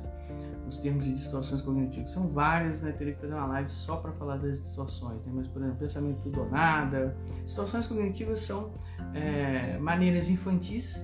os 0.67 0.77
termos 0.77 1.05
de 1.05 1.13
distorções 1.13 1.61
cognitivas. 1.61 2.11
São 2.11 2.27
várias, 2.27 2.81
né? 2.81 2.91
Teria 2.91 3.13
que 3.13 3.21
fazer 3.21 3.33
uma 3.33 3.45
live 3.47 3.69
só 3.69 3.97
para 3.97 4.11
falar 4.13 4.37
das 4.37 4.61
distorções, 4.61 5.23
né? 5.25 5.31
Mas, 5.33 5.47
por 5.47 5.61
exemplo, 5.61 5.79
pensamento 5.79 6.21
tudo 6.21 6.41
ou 6.41 6.49
nada. 6.49 7.15
Distorções 7.43 7.87
cognitivas 7.87 8.41
são 8.41 8.71
é, 9.13 9.77
maneiras 9.77 10.29
infantis 10.29 11.03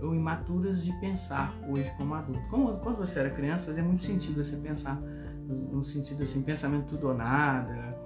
ou 0.00 0.14
imaturas 0.14 0.84
de 0.84 0.92
pensar 1.00 1.54
hoje 1.68 1.90
como 1.96 2.14
adulto. 2.14 2.42
Como, 2.50 2.76
quando 2.78 2.96
você 2.96 3.20
era 3.20 3.30
criança, 3.30 3.66
fazia 3.66 3.82
muito 3.82 4.02
sentido 4.02 4.42
você 4.42 4.56
pensar 4.56 5.00
no 5.48 5.82
sentido 5.82 6.22
assim, 6.22 6.42
pensamento 6.42 6.86
tudo 6.86 7.08
ou 7.08 7.14
nada, 7.14 7.96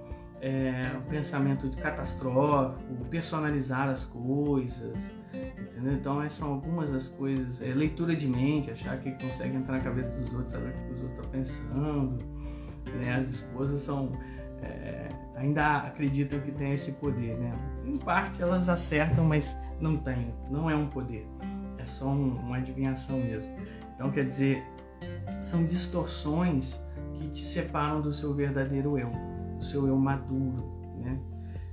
é, 0.41 0.81
um 0.97 1.09
pensamento 1.09 1.69
catastrófico, 1.77 3.05
personalizar 3.09 3.89
as 3.89 4.05
coisas, 4.05 5.11
entendeu? 5.57 5.93
Então 5.93 6.21
essas 6.21 6.39
são 6.39 6.53
algumas 6.53 6.91
das 6.91 7.09
coisas, 7.09 7.61
é, 7.61 7.73
leitura 7.73 8.15
de 8.15 8.27
mente, 8.27 8.69
achar 8.71 8.97
que 8.99 9.11
consegue 9.11 9.55
entrar 9.55 9.77
na 9.77 9.83
cabeça 9.83 10.11
dos 10.17 10.33
outros, 10.33 10.51
saber 10.51 10.69
o 10.69 10.87
que 10.87 10.93
os 10.93 11.01
outros 11.01 11.19
estão 11.19 11.31
pensando, 11.31 12.25
né? 12.95 13.15
As 13.15 13.27
esposas 13.29 13.81
são 13.81 14.11
é, 14.61 15.09
ainda 15.35 15.77
acreditam 15.77 16.39
que 16.39 16.51
tem 16.51 16.73
esse 16.73 16.93
poder, 16.93 17.37
né? 17.37 17.51
Em 17.85 17.97
parte 17.97 18.41
elas 18.41 18.69
acertam, 18.69 19.25
mas 19.25 19.57
não 19.79 19.97
tem, 19.97 20.33
não 20.49 20.69
é 20.69 20.75
um 20.75 20.87
poder, 20.87 21.27
é 21.77 21.85
só 21.85 22.07
um, 22.07 22.35
uma 22.37 22.57
adivinhação 22.57 23.19
mesmo. 23.19 23.51
Então 23.95 24.11
quer 24.11 24.25
dizer, 24.25 24.63
são 25.41 25.65
distorções 25.65 26.81
que 27.13 27.29
te 27.29 27.43
separam 27.43 28.01
do 28.01 28.11
seu 28.11 28.33
verdadeiro 28.33 28.97
eu 28.97 29.09
o 29.57 29.63
seu 29.63 29.87
eu 29.87 29.97
maduro, 29.97 30.63
né? 30.97 31.19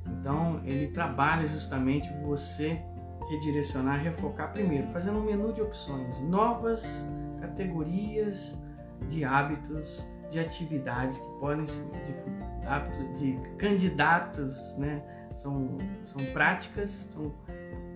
Então 0.06 0.60
ele 0.64 0.88
trabalha 0.88 1.46
justamente 1.48 2.08
você 2.24 2.80
redirecionar, 3.28 4.02
refocar 4.02 4.52
primeiro, 4.52 4.88
fazendo 4.88 5.18
um 5.18 5.24
menu 5.24 5.52
de 5.52 5.62
opções, 5.62 6.18
novas 6.20 7.06
categorias 7.40 8.62
de 9.08 9.24
hábitos, 9.24 10.06
de 10.30 10.38
atividades 10.38 11.18
que 11.18 11.30
podem 11.38 11.66
ser 11.66 11.84
de, 11.84 12.66
hábitos, 12.66 13.18
de 13.18 13.38
candidatos, 13.56 14.76
né? 14.78 15.02
São, 15.32 15.78
são 16.04 16.24
práticas, 16.32 17.08
são, 17.12 17.34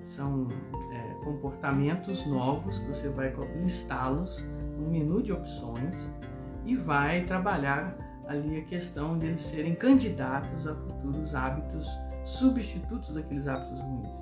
são 0.02 0.48
é, 0.92 1.24
comportamentos 1.24 2.26
novos 2.26 2.78
que 2.78 2.86
você 2.88 3.08
vai 3.08 3.32
listá-los 3.62 4.44
menu 4.88 5.22
de 5.22 5.32
opções 5.32 6.10
e 6.64 6.74
vai 6.74 7.24
trabalhar 7.24 7.96
ali 8.26 8.58
a 8.58 8.64
questão 8.64 9.18
deles 9.18 9.40
serem 9.40 9.74
candidatos 9.74 10.66
a 10.66 10.74
futuros 10.74 11.34
hábitos 11.34 11.88
substitutos 12.24 13.14
daqueles 13.14 13.48
hábitos 13.48 13.80
ruins. 13.80 14.16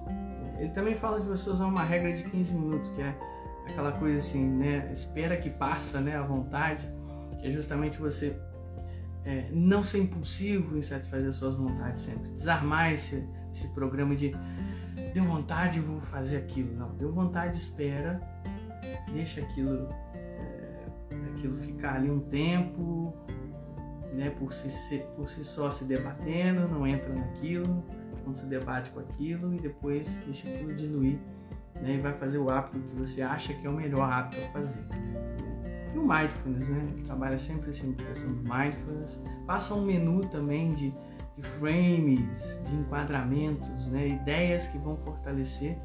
Ele 0.58 0.70
também 0.70 0.94
fala 0.94 1.20
de 1.20 1.26
você 1.26 1.50
usar 1.50 1.66
uma 1.66 1.82
regra 1.82 2.12
de 2.12 2.22
15 2.22 2.54
minutos, 2.54 2.90
que 2.90 3.02
é 3.02 3.14
aquela 3.68 3.92
coisa 3.92 4.18
assim, 4.18 4.48
né? 4.48 4.90
Espera 4.92 5.36
que 5.36 5.50
passa, 5.50 6.00
né? 6.00 6.16
A 6.16 6.22
vontade, 6.22 6.88
que 7.40 7.48
é 7.48 7.50
justamente 7.50 7.98
você 7.98 8.40
é, 9.24 9.48
não 9.50 9.82
ser 9.82 9.98
impulsivo 9.98 10.78
em 10.78 10.82
satisfazer 10.82 11.28
as 11.28 11.34
suas 11.34 11.56
vontades 11.56 12.00
sempre. 12.00 12.30
Desarmar 12.30 12.92
esse, 12.92 13.28
esse 13.52 13.74
programa 13.74 14.14
de 14.14 14.34
deu 15.12 15.24
vontade, 15.24 15.80
vou 15.80 16.00
fazer 16.00 16.36
aquilo. 16.36 16.74
Não, 16.76 16.94
deu 16.94 17.12
vontade, 17.12 17.58
espera, 17.58 18.20
deixa 19.12 19.40
aquilo, 19.40 19.88
aquilo 21.36 21.56
ficar 21.56 21.96
ali 21.96 22.10
um 22.10 22.20
tempo, 22.20 23.14
né, 24.12 24.30
por, 24.30 24.52
si, 24.52 25.02
por 25.14 25.28
si 25.28 25.44
só 25.44 25.70
se 25.70 25.84
debatendo, 25.84 26.66
não 26.68 26.86
entra 26.86 27.14
naquilo, 27.14 27.84
não 28.26 28.34
se 28.34 28.46
debate 28.46 28.90
com 28.90 29.00
aquilo 29.00 29.54
e 29.54 29.60
depois 29.60 30.20
deixa 30.26 30.48
aquilo 30.48 30.74
diluir 30.74 31.18
né, 31.80 31.94
e 31.94 31.98
vai 31.98 32.12
fazer 32.14 32.38
o 32.38 32.50
hábito 32.50 32.78
que 32.78 32.98
você 32.98 33.22
acha 33.22 33.52
que 33.52 33.66
é 33.66 33.70
o 33.70 33.74
melhor 33.74 34.10
hábito 34.10 34.42
a 34.42 34.48
fazer. 34.48 34.84
E 35.94 35.98
o 35.98 36.06
mindfulness, 36.06 36.68
né? 36.68 36.82
Trabalha 37.04 37.38
sempre 37.38 37.70
assim, 37.70 37.92
questão 37.94 38.32
do 38.32 38.42
mindfulness. 38.42 39.22
Faça 39.46 39.74
um 39.74 39.84
menu 39.84 40.26
também 40.28 40.68
de, 40.70 40.92
de 41.36 41.42
frames, 41.42 42.60
de 42.64 42.74
enquadramentos, 42.74 43.86
né? 43.88 44.08
ideias 44.08 44.66
que 44.68 44.78
vão 44.78 44.96
fortalecer 44.96 45.78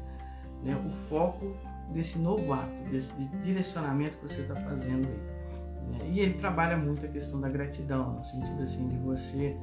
né, 0.62 0.76
o 0.86 0.90
foco 0.90 1.54
desse 1.92 2.18
novo 2.18 2.52
hábito, 2.52 2.90
desse 2.90 3.12
de 3.14 3.28
direcionamento 3.38 4.18
que 4.18 4.28
você 4.28 4.42
está 4.42 4.56
fazendo 4.56 5.06
aí. 5.06 5.31
E 6.04 6.20
ele 6.20 6.34
trabalha 6.34 6.76
muito 6.76 7.06
a 7.06 7.08
questão 7.08 7.40
da 7.40 7.48
gratidão, 7.48 8.14
no 8.14 8.24
sentido 8.24 8.62
assim 8.62 8.86
de 8.88 8.96
você 8.98 9.56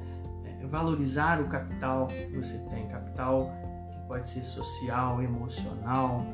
é, 0.44 0.66
valorizar 0.66 1.40
o 1.40 1.48
capital 1.48 2.06
que 2.06 2.36
você 2.36 2.58
tem, 2.70 2.88
capital 2.88 3.52
que 3.92 4.00
pode 4.08 4.28
ser 4.28 4.44
social, 4.44 5.22
emocional, 5.22 6.26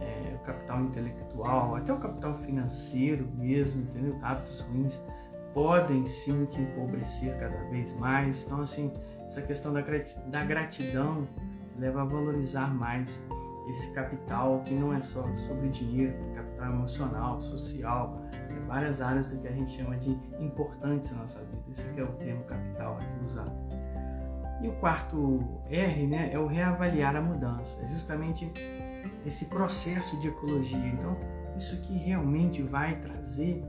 é, 0.00 0.36
capital 0.44 0.82
intelectual, 0.82 1.76
até 1.76 1.92
o 1.92 1.98
capital 1.98 2.34
financeiro 2.34 3.26
mesmo, 3.34 3.82
entendeu? 3.82 4.18
Hábitos 4.22 4.60
ruins 4.60 5.02
podem 5.54 6.04
sim 6.04 6.44
te 6.46 6.60
empobrecer 6.60 7.38
cada 7.38 7.56
vez 7.70 7.96
mais. 7.98 8.44
Então, 8.44 8.60
assim, 8.60 8.92
essa 9.24 9.40
questão 9.40 9.72
da 9.72 10.44
gratidão 10.44 11.26
te 11.68 11.78
leva 11.78 12.02
a 12.02 12.04
valorizar 12.04 12.72
mais 12.74 13.24
esse 13.68 13.90
capital 13.92 14.62
que 14.64 14.74
não 14.74 14.92
é 14.92 15.00
só 15.00 15.22
sobre 15.36 15.68
dinheiro, 15.68 16.14
capital 16.34 16.72
emocional, 16.72 17.40
social, 17.40 18.20
é 18.32 18.60
várias 18.66 19.00
áreas 19.00 19.30
do 19.30 19.40
que 19.40 19.48
a 19.48 19.52
gente 19.52 19.70
chama 19.70 19.96
de 19.96 20.10
importantes 20.40 21.10
na 21.12 21.22
nossa 21.22 21.38
vida. 21.40 21.62
Esse 21.70 21.98
é 21.98 22.02
o 22.02 22.12
termo 22.12 22.44
capital 22.44 22.96
aqui 22.96 23.24
usado. 23.24 23.52
E 24.60 24.68
o 24.68 24.72
quarto 24.74 25.40
R 25.68 26.06
né, 26.06 26.30
é 26.32 26.38
o 26.38 26.46
reavaliar 26.46 27.16
a 27.16 27.20
mudança, 27.20 27.84
é 27.84 27.88
justamente 27.90 28.50
esse 29.26 29.46
processo 29.46 30.18
de 30.20 30.28
ecologia. 30.28 30.86
Então, 30.88 31.16
isso 31.56 31.80
que 31.82 31.96
realmente 31.96 32.62
vai 32.62 33.00
trazer 33.00 33.64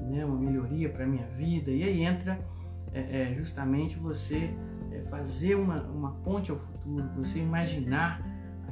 né, 0.00 0.24
uma 0.24 0.38
melhoria 0.38 0.88
para 0.88 1.04
a 1.04 1.06
minha 1.06 1.26
vida. 1.28 1.70
E 1.70 1.82
aí 1.82 2.02
entra 2.02 2.38
é, 2.92 3.22
é, 3.22 3.34
justamente 3.34 3.98
você 3.98 4.50
é, 4.90 5.02
fazer 5.08 5.54
uma, 5.54 5.82
uma 5.82 6.12
ponte 6.24 6.50
ao 6.50 6.56
futuro, 6.56 7.08
você 7.16 7.38
imaginar 7.38 8.22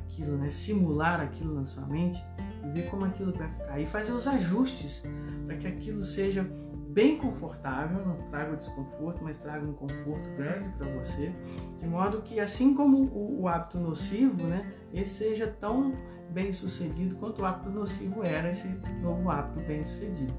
aquilo, 0.06 0.36
né, 0.36 0.48
simular 0.50 1.20
aquilo 1.20 1.54
na 1.54 1.64
sua 1.64 1.84
mente 1.86 2.24
e 2.64 2.68
ver 2.70 2.88
como 2.88 3.04
aquilo 3.04 3.32
vai 3.32 3.48
ficar. 3.48 3.80
E 3.80 3.86
fazer 3.86 4.12
os 4.12 4.26
ajustes 4.26 5.04
para 5.46 5.56
que 5.56 5.66
aquilo 5.66 6.02
seja 6.04 6.48
bem 6.88 7.18
confortável, 7.18 8.06
não 8.06 8.16
traga 8.30 8.56
desconforto, 8.56 9.22
mas 9.22 9.38
traga 9.38 9.66
um 9.66 9.74
conforto 9.74 10.30
grande 10.34 10.70
para 10.78 10.88
você, 10.94 11.30
de 11.78 11.86
modo 11.86 12.22
que 12.22 12.40
assim 12.40 12.74
como 12.74 12.96
o, 12.96 13.42
o 13.42 13.48
hábito 13.48 13.78
nocivo, 13.78 14.42
né, 14.44 14.72
esse 14.94 15.12
seja 15.12 15.46
tão 15.46 15.92
bem 16.30 16.52
sucedido 16.54 17.16
quanto 17.16 17.42
o 17.42 17.44
hábito 17.44 17.70
nocivo 17.70 18.22
era 18.24 18.50
esse 18.50 18.68
novo 19.02 19.30
hábito 19.30 19.60
bem 19.66 19.84
sucedido. 19.84 20.32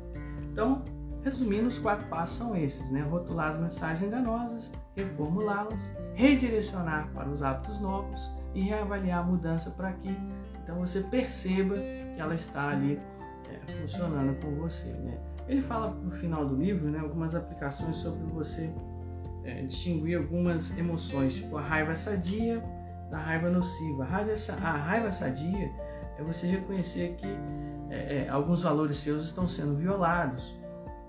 Então, 0.52 0.84
resumindo, 1.24 1.68
os 1.68 1.78
quatro 1.78 2.08
passos 2.08 2.38
são 2.38 2.56
esses, 2.56 2.90
né? 2.90 3.02
Rotular 3.02 3.50
as 3.50 3.58
mensagens 3.58 4.08
enganosas, 4.08 4.74
reformulá-las, 4.96 5.96
redirecionar 6.16 7.12
para 7.14 7.30
os 7.30 7.44
hábitos 7.44 7.80
novos 7.80 8.32
e 8.54 8.62
reavaliar 8.62 9.20
a 9.20 9.24
mudança 9.24 9.72
para 9.72 9.92
que 9.94 10.16
então 10.68 10.80
você 10.80 11.02
perceba 11.02 11.76
que 11.76 12.20
ela 12.20 12.36
está 12.36 12.70
ali 12.70 13.00
é, 13.50 13.72
funcionando 13.80 14.38
com 14.42 14.52
você, 14.56 14.90
né? 14.90 15.18
Ele 15.48 15.62
fala 15.62 15.92
no 15.92 16.12
final 16.12 16.46
do 16.46 16.56
livro, 16.58 16.90
né, 16.90 17.00
algumas 17.00 17.34
aplicações 17.34 17.96
sobre 17.96 18.22
você 18.26 18.70
é, 19.46 19.62
distinguir 19.62 20.18
algumas 20.18 20.78
emoções, 20.78 21.36
tipo 21.36 21.56
a 21.56 21.62
raiva 21.62 21.96
sadia 21.96 22.62
da 23.10 23.18
raiva 23.18 23.50
nociva. 23.50 24.04
A 24.04 24.08
raiva, 24.72 25.10
sadia 25.10 25.72
é 26.18 26.22
você 26.22 26.48
reconhecer 26.48 27.16
que 27.16 27.28
é, 27.90 28.26
é, 28.26 28.30
alguns 28.30 28.64
valores 28.64 28.98
seus 28.98 29.24
estão 29.24 29.48
sendo 29.48 29.78
violados. 29.78 30.54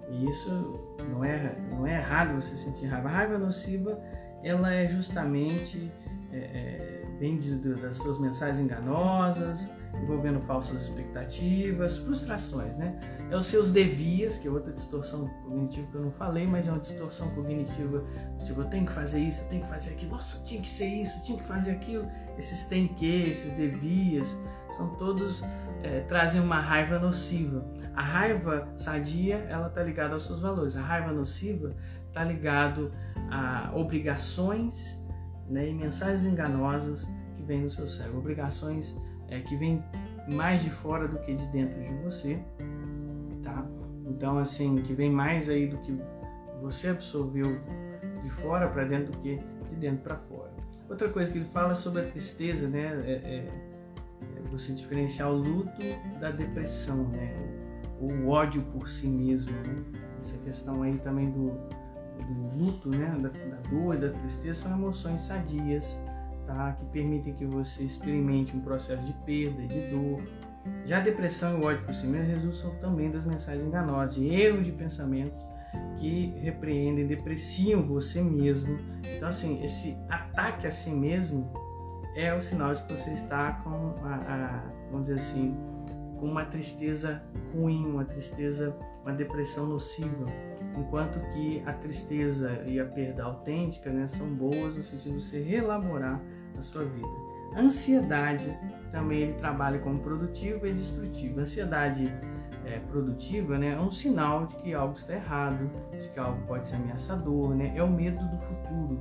E 0.08 0.30
isso 0.30 0.72
não 1.10 1.24
é, 1.24 1.58
não 1.70 1.84
é 1.84 1.96
errado 1.96 2.40
você 2.40 2.56
sentir 2.56 2.86
raiva. 2.86 3.08
A 3.08 3.12
raiva 3.12 3.38
nociva, 3.38 4.00
ela 4.44 4.72
é 4.72 4.86
justamente 4.86 5.90
é, 6.32 6.36
é 6.36 6.97
vem 7.18 7.36
de, 7.38 7.56
das 7.56 7.96
suas 7.96 8.18
mensagens 8.18 8.60
enganosas, 8.60 9.70
envolvendo 10.02 10.40
falsas 10.40 10.82
expectativas, 10.82 11.98
frustrações, 11.98 12.76
né? 12.76 12.98
É 13.30 13.36
os 13.36 13.46
seus 13.46 13.70
devias, 13.70 14.38
que 14.38 14.46
é 14.46 14.50
outra 14.50 14.72
distorção 14.72 15.26
cognitiva 15.44 15.86
que 15.90 15.94
eu 15.96 16.02
não 16.02 16.12
falei, 16.12 16.46
mas 16.46 16.68
é 16.68 16.70
uma 16.70 16.80
distorção 16.80 17.28
cognitiva, 17.30 18.04
tipo, 18.44 18.60
eu 18.60 18.66
tenho 18.66 18.86
que 18.86 18.92
fazer 18.92 19.20
isso, 19.20 19.42
eu 19.42 19.48
tenho 19.48 19.62
que 19.62 19.68
fazer 19.68 19.90
aquilo, 19.90 20.12
nossa, 20.12 20.42
tinha 20.44 20.60
que 20.60 20.68
ser 20.68 20.86
isso, 20.86 21.22
tinha 21.22 21.38
que 21.38 21.44
fazer 21.44 21.72
aquilo. 21.72 22.08
Esses 22.38 22.64
tem 22.64 22.88
que, 22.88 23.22
esses 23.22 23.52
devias, 23.52 24.36
são 24.70 24.94
todos, 24.96 25.42
é, 25.82 26.00
trazem 26.00 26.40
uma 26.40 26.60
raiva 26.60 26.98
nociva. 26.98 27.64
A 27.94 28.02
raiva 28.02 28.68
sadia, 28.76 29.36
ela 29.48 29.68
tá 29.68 29.82
ligada 29.82 30.14
aos 30.14 30.26
seus 30.26 30.38
valores. 30.38 30.76
A 30.76 30.82
raiva 30.82 31.12
nociva 31.12 31.74
tá 32.12 32.22
ligado 32.22 32.92
a 33.30 33.72
obrigações, 33.74 35.04
né, 35.48 35.68
e 35.68 35.74
mensagens 35.74 36.24
enganosas 36.24 37.10
que 37.36 37.42
vêm 37.42 37.62
do 37.62 37.70
seu 37.70 37.86
cérebro, 37.86 38.18
obrigações 38.18 38.96
é, 39.28 39.40
que 39.40 39.56
vêm 39.56 39.82
mais 40.32 40.62
de 40.62 40.70
fora 40.70 41.08
do 41.08 41.18
que 41.18 41.34
de 41.34 41.46
dentro 41.48 41.80
de 41.80 41.94
você, 42.04 42.38
tá? 43.42 43.66
Então, 44.06 44.38
assim, 44.38 44.76
que 44.76 44.92
vem 44.92 45.10
mais 45.10 45.48
aí 45.48 45.66
do 45.66 45.78
que 45.78 45.98
você 46.60 46.88
absorveu 46.88 47.60
de 48.22 48.30
fora 48.30 48.68
para 48.68 48.84
dentro 48.84 49.12
do 49.12 49.18
que 49.18 49.38
de 49.68 49.76
dentro 49.76 50.02
para 50.02 50.16
fora. 50.16 50.50
Outra 50.88 51.08
coisa 51.08 51.30
que 51.30 51.38
ele 51.38 51.46
fala 51.46 51.74
sobre 51.74 52.02
a 52.02 52.04
tristeza, 52.04 52.66
né, 52.68 53.02
é, 53.04 53.12
é, 53.12 53.48
é 54.36 54.42
você 54.50 54.72
diferenciar 54.72 55.30
o 55.30 55.36
luto 55.36 55.82
da 56.18 56.30
depressão, 56.30 57.08
né, 57.08 57.34
o 58.00 58.28
ódio 58.28 58.62
por 58.72 58.88
si 58.88 59.06
mesmo, 59.06 59.52
né? 59.52 59.84
Essa 60.18 60.36
questão 60.38 60.82
aí 60.82 60.96
também 60.98 61.30
do, 61.30 61.52
do 62.24 62.64
luto, 62.64 62.88
né, 62.88 63.16
da, 63.20 63.28
da 63.28 63.56
dor 63.70 63.96
da 63.96 64.10
tristeza 64.10 64.62
são 64.62 64.72
emoções 64.72 65.22
sadias, 65.22 65.98
tá? 66.46 66.72
Que 66.72 66.84
permitem 66.86 67.34
que 67.34 67.44
você 67.44 67.84
experimente 67.84 68.56
um 68.56 68.60
processo 68.60 69.02
de 69.02 69.12
perda 69.24 69.66
de 69.66 69.88
dor. 69.90 70.22
Já 70.84 70.98
a 70.98 71.00
depressão 71.00 71.58
e 71.58 71.62
o 71.62 71.66
ódio 71.66 71.84
por 71.84 71.94
si 71.94 72.06
mesmo 72.06 72.30
resultam 72.30 72.74
também 72.76 73.10
das 73.10 73.24
mensagens 73.24 73.64
enganosas, 73.64 74.14
de 74.14 74.26
erros 74.26 74.64
de 74.64 74.72
pensamentos 74.72 75.40
que 75.98 76.34
repreendem, 76.40 77.06
depreciam 77.06 77.82
você 77.82 78.22
mesmo. 78.22 78.78
Então, 79.16 79.28
assim, 79.28 79.62
esse 79.62 79.96
ataque 80.08 80.66
a 80.66 80.70
si 80.70 80.90
mesmo 80.90 81.52
é 82.16 82.34
o 82.34 82.40
sinal 82.40 82.74
de 82.74 82.82
que 82.82 82.92
você 82.92 83.10
está 83.10 83.52
com 83.64 83.94
a, 84.04 84.14
a 84.14 84.62
vamos 84.90 85.08
dizer 85.08 85.18
assim, 85.18 85.56
com 86.18 86.26
uma 86.26 86.44
tristeza 86.44 87.22
ruim, 87.52 87.86
uma 87.86 88.04
tristeza, 88.04 88.76
uma 89.02 89.12
depressão 89.12 89.66
nociva 89.66 90.26
enquanto 90.78 91.20
que 91.32 91.62
a 91.66 91.72
tristeza 91.72 92.62
e 92.66 92.78
a 92.80 92.84
perda 92.84 93.24
autêntica 93.24 93.90
né, 93.90 94.06
são 94.06 94.28
boas 94.34 94.76
no 94.76 94.82
sentido 94.82 95.18
de 95.18 95.24
você 95.24 95.42
reelaborar 95.42 96.20
a 96.56 96.62
sua 96.62 96.84
vida. 96.84 97.08
A 97.54 97.60
ansiedade 97.60 98.56
também 98.92 99.20
ele 99.20 99.32
trabalha 99.34 99.78
como 99.78 99.98
produtiva 99.98 100.68
e 100.68 100.72
destrutiva. 100.72 101.40
A 101.40 101.42
ansiedade 101.42 102.12
é, 102.64 102.78
produtiva 102.78 103.58
né, 103.58 103.72
é 103.72 103.80
um 103.80 103.90
sinal 103.90 104.46
de 104.46 104.56
que 104.56 104.74
algo 104.74 104.94
está 104.94 105.14
errado, 105.14 105.70
de 105.98 106.08
que 106.08 106.18
algo 106.18 106.40
pode 106.46 106.68
ser 106.68 106.76
ameaçador, 106.76 107.54
né? 107.54 107.72
é 107.74 107.82
o 107.82 107.90
medo 107.90 108.24
do 108.28 108.38
futuro, 108.38 109.00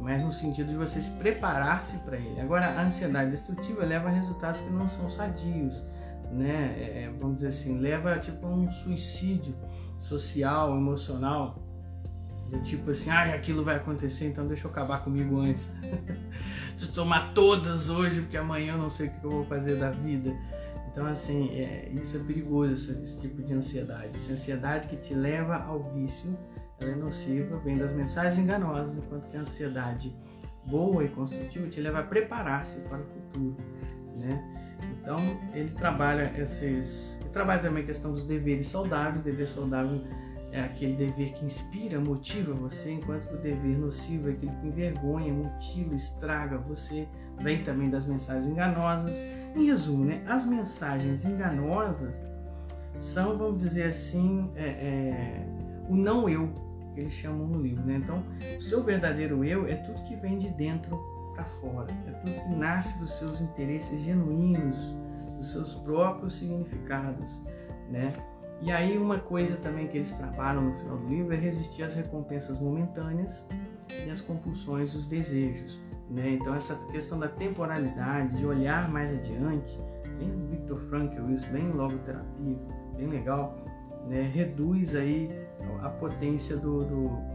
mas 0.00 0.22
no 0.22 0.32
sentido 0.32 0.68
de 0.68 0.76
você 0.76 1.00
se 1.02 1.10
preparar-se 1.12 1.98
para 1.98 2.16
ele. 2.16 2.40
Agora, 2.40 2.66
a 2.66 2.82
ansiedade 2.82 3.30
destrutiva 3.30 3.84
leva 3.84 4.08
a 4.08 4.12
resultados 4.12 4.60
que 4.60 4.70
não 4.70 4.88
são 4.88 5.10
sadios, 5.10 5.84
né? 6.30 6.74
É, 6.78 7.02
é 7.02 7.10
vamos 7.18 7.36
dizer 7.36 7.48
assim, 7.48 7.78
leva 7.78 8.18
tipo 8.18 8.46
a 8.46 8.50
um 8.50 8.68
suicídio 8.68 9.54
social, 10.02 10.76
emocional, 10.76 11.62
do 12.50 12.60
tipo 12.62 12.90
assim, 12.90 13.08
ah, 13.08 13.34
aquilo 13.34 13.64
vai 13.64 13.76
acontecer, 13.76 14.26
então 14.26 14.46
deixa 14.46 14.66
eu 14.66 14.70
acabar 14.70 15.02
comigo 15.02 15.38
antes. 15.40 15.70
de 16.76 16.88
tomar 16.88 17.32
todas 17.32 17.88
hoje, 17.88 18.20
porque 18.20 18.36
amanhã 18.36 18.74
eu 18.74 18.78
não 18.78 18.90
sei 18.90 19.08
o 19.08 19.10
que 19.10 19.24
eu 19.24 19.30
vou 19.30 19.44
fazer 19.44 19.76
da 19.76 19.90
vida. 19.90 20.36
Então, 20.90 21.06
assim, 21.06 21.48
é, 21.50 21.90
isso 21.94 22.18
é 22.18 22.20
perigoso, 22.20 22.72
esse, 22.72 23.02
esse, 23.02 23.20
tipo 23.22 23.42
de 23.42 23.54
ansiedade. 23.54 24.08
Essa 24.08 24.32
ansiedade 24.32 24.88
que 24.88 24.96
te 24.96 25.14
leva 25.14 25.56
ao 25.56 25.90
vício, 25.94 26.36
ela 26.78 26.90
é 26.90 26.94
nociva, 26.94 27.56
vem 27.58 27.78
das 27.78 27.94
mensagens 27.94 28.38
enganosas, 28.38 28.94
enquanto 28.94 29.30
que 29.30 29.36
a 29.36 29.40
ansiedade 29.40 30.14
boa 30.66 31.02
e 31.02 31.08
construtiva 31.08 31.66
te 31.68 31.80
leva 31.80 32.00
a 32.00 32.02
preparar-se 32.02 32.80
para 32.82 33.00
o 33.00 33.06
futuro, 33.06 33.56
né? 34.14 34.61
Então, 35.00 35.16
ele 35.54 35.70
trabalha 35.70 36.32
esses. 36.40 37.18
Ele 37.20 37.30
trabalha 37.30 37.60
também 37.60 37.82
a 37.82 37.86
questão 37.86 38.12
dos 38.12 38.26
deveres 38.26 38.68
saudáveis. 38.68 39.22
Dever 39.22 39.48
saudável 39.48 40.00
é 40.52 40.60
aquele 40.60 40.94
dever 40.94 41.32
que 41.32 41.44
inspira, 41.44 41.98
motiva 41.98 42.52
você, 42.52 42.92
enquanto 42.92 43.32
o 43.32 43.38
dever 43.38 43.78
nocivo 43.78 44.28
é 44.28 44.32
aquele 44.32 44.52
que 44.60 44.66
envergonha, 44.66 45.32
mutila, 45.32 45.94
estraga 45.94 46.58
você. 46.58 47.08
Vem 47.40 47.64
também 47.64 47.88
das 47.88 48.06
mensagens 48.06 48.46
enganosas. 48.46 49.16
Em 49.56 49.66
resumo, 49.66 50.04
né, 50.04 50.22
as 50.26 50.46
mensagens 50.46 51.24
enganosas 51.24 52.22
são, 52.98 53.36
vamos 53.38 53.62
dizer 53.62 53.84
assim, 53.84 54.50
é, 54.54 54.64
é, 54.64 55.46
o 55.88 55.96
não 55.96 56.28
eu, 56.28 56.52
que 56.94 57.00
eles 57.00 57.12
chamam 57.14 57.46
no 57.46 57.60
livro. 57.60 57.82
Né? 57.84 57.96
Então, 57.96 58.22
o 58.56 58.60
seu 58.60 58.84
verdadeiro 58.84 59.44
eu 59.44 59.66
é 59.66 59.76
tudo 59.76 60.04
que 60.04 60.14
vem 60.16 60.38
de 60.38 60.48
dentro 60.50 61.00
para 61.42 61.44
fora. 61.60 61.86
É 62.06 62.10
tudo 62.12 62.48
que 62.48 62.54
nasce 62.54 62.98
dos 62.98 63.18
seus 63.18 63.40
interesses 63.40 64.00
genuínos, 64.00 64.94
dos 65.36 65.52
seus 65.52 65.74
próprios 65.74 66.34
significados, 66.34 67.40
né? 67.90 68.12
E 68.60 68.70
aí 68.70 68.96
uma 68.96 69.18
coisa 69.18 69.56
também 69.56 69.88
que 69.88 69.96
eles 69.96 70.12
trabalham 70.12 70.62
no 70.62 70.74
final 70.74 70.96
do 70.96 71.08
livro 71.08 71.34
é 71.34 71.36
resistir 71.36 71.82
às 71.82 71.94
recompensas 71.94 72.60
momentâneas 72.60 73.46
e 74.06 74.08
às 74.08 74.20
compulsões 74.20 74.94
os 74.94 75.06
desejos, 75.06 75.80
né? 76.08 76.30
Então 76.30 76.54
essa 76.54 76.76
questão 76.86 77.18
da 77.18 77.28
temporalidade, 77.28 78.36
de 78.36 78.46
olhar 78.46 78.88
mais 78.88 79.12
adiante, 79.12 79.78
bem 80.18 80.46
Victor 80.48 80.78
Frankl 80.78 81.28
isso, 81.30 81.48
bem 81.50 81.68
logoterapia, 81.68 82.58
bem 82.96 83.08
legal, 83.08 83.58
né? 84.08 84.22
Reduz 84.32 84.94
aí 84.94 85.28
a 85.82 85.88
potência 85.88 86.56
do, 86.56 86.84
do 86.84 87.32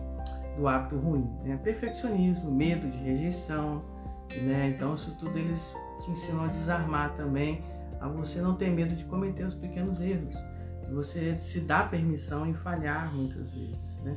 do 0.57 0.67
hábito 0.67 0.97
ruim. 0.97 1.29
Né? 1.43 1.57
Perfeccionismo, 1.63 2.51
medo 2.51 2.89
de 2.89 2.97
rejeição, 2.97 3.83
né? 4.35 4.73
Então 4.75 4.95
isso 4.95 5.15
tudo 5.19 5.37
eles 5.37 5.75
te 6.03 6.11
ensinam 6.11 6.45
a 6.45 6.47
desarmar 6.47 7.15
também, 7.15 7.63
a 7.99 8.07
você 8.07 8.41
não 8.41 8.55
ter 8.55 8.69
medo 8.69 8.95
de 8.95 9.05
cometer 9.05 9.45
os 9.45 9.55
pequenos 9.55 9.99
erros, 10.01 10.35
de 10.83 10.93
você 10.93 11.37
se 11.37 11.61
dar 11.61 11.89
permissão 11.89 12.45
em 12.45 12.53
falhar 12.53 13.13
muitas 13.13 13.51
vezes, 13.51 14.01
né? 14.03 14.15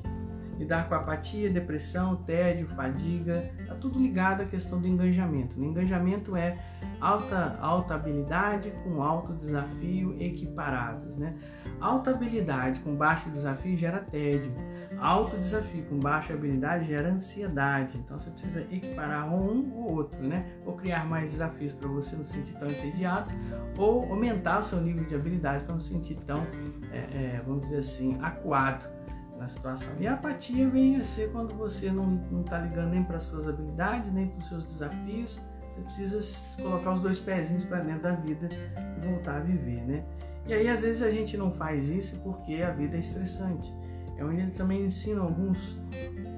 Lidar 0.61 0.88
com 0.90 0.94
apatia, 0.94 1.51
depressão, 1.51 2.16
tédio, 2.16 2.66
fadiga, 2.66 3.51
tá 3.66 3.75
tudo 3.75 3.99
ligado 3.99 4.42
à 4.42 4.44
questão 4.44 4.79
do 4.79 4.87
engajamento. 4.87 5.59
O 5.59 5.64
engajamento 5.64 6.37
é 6.37 6.59
alta, 7.01 7.57
alta 7.62 7.94
habilidade 7.94 8.70
com 8.85 9.03
alto 9.03 9.33
desafio 9.33 10.14
equiparados, 10.20 11.16
né? 11.16 11.35
Alta 11.81 12.11
habilidade 12.11 12.81
com 12.81 12.94
baixo 12.94 13.31
desafio 13.31 13.75
gera 13.75 14.01
tédio. 14.01 14.53
Alto 14.99 15.38
desafio 15.38 15.83
com 15.85 15.99
baixa 15.99 16.35
habilidade 16.35 16.85
gera 16.85 17.09
ansiedade. 17.09 17.96
Então 17.96 18.18
você 18.18 18.29
precisa 18.31 18.61
equiparar 18.70 19.33
um 19.33 19.73
ou 19.75 19.94
outro, 19.94 20.23
né? 20.23 20.44
Ou 20.66 20.75
criar 20.75 21.07
mais 21.07 21.33
desafios 21.33 21.73
para 21.73 21.88
você 21.88 22.16
não 22.16 22.23
se 22.23 22.35
sentir 22.35 22.59
tão 22.59 22.68
entediado, 22.68 23.35
ou 23.79 24.05
aumentar 24.11 24.59
o 24.59 24.62
seu 24.62 24.79
nível 24.79 25.05
de 25.05 25.14
habilidade 25.14 25.64
para 25.64 25.73
não 25.73 25.81
se 25.81 25.88
sentir 25.88 26.16
tão, 26.27 26.46
é, 26.92 26.99
é, 26.99 27.42
vamos 27.46 27.62
dizer 27.62 27.79
assim, 27.79 28.18
acuado 28.20 28.99
na 29.40 29.48
situação. 29.48 29.94
E 29.98 30.07
a 30.07 30.12
apatia 30.12 30.68
vem 30.68 30.96
a 30.96 31.03
ser 31.03 31.33
quando 31.33 31.55
você 31.55 31.90
não 31.90 32.20
está 32.42 32.59
ligando 32.59 32.90
nem 32.90 33.03
para 33.03 33.18
suas 33.18 33.48
habilidades, 33.48 34.12
nem 34.12 34.29
para 34.29 34.38
os 34.38 34.48
seus 34.48 34.64
desafios. 34.64 35.40
Você 35.66 35.81
precisa 35.81 36.62
colocar 36.62 36.92
os 36.92 37.00
dois 37.00 37.18
pezinhos 37.18 37.64
para 37.64 37.81
dentro 37.81 38.03
da 38.03 38.12
vida 38.12 38.48
e 38.53 39.07
voltar 39.07 39.37
a 39.37 39.40
viver, 39.40 39.83
né? 39.87 40.05
E 40.46 40.53
aí, 40.53 40.68
às 40.68 40.83
vezes, 40.83 41.00
a 41.00 41.11
gente 41.11 41.37
não 41.37 41.50
faz 41.50 41.88
isso 41.88 42.20
porque 42.22 42.62
a 42.62 42.70
vida 42.70 42.96
é 42.96 43.00
estressante. 43.00 43.72
É 44.18 44.24
onde 44.24 44.42
eles 44.42 44.57
também 44.57 44.85
ensinam 44.85 45.24
alguns, 45.24 45.79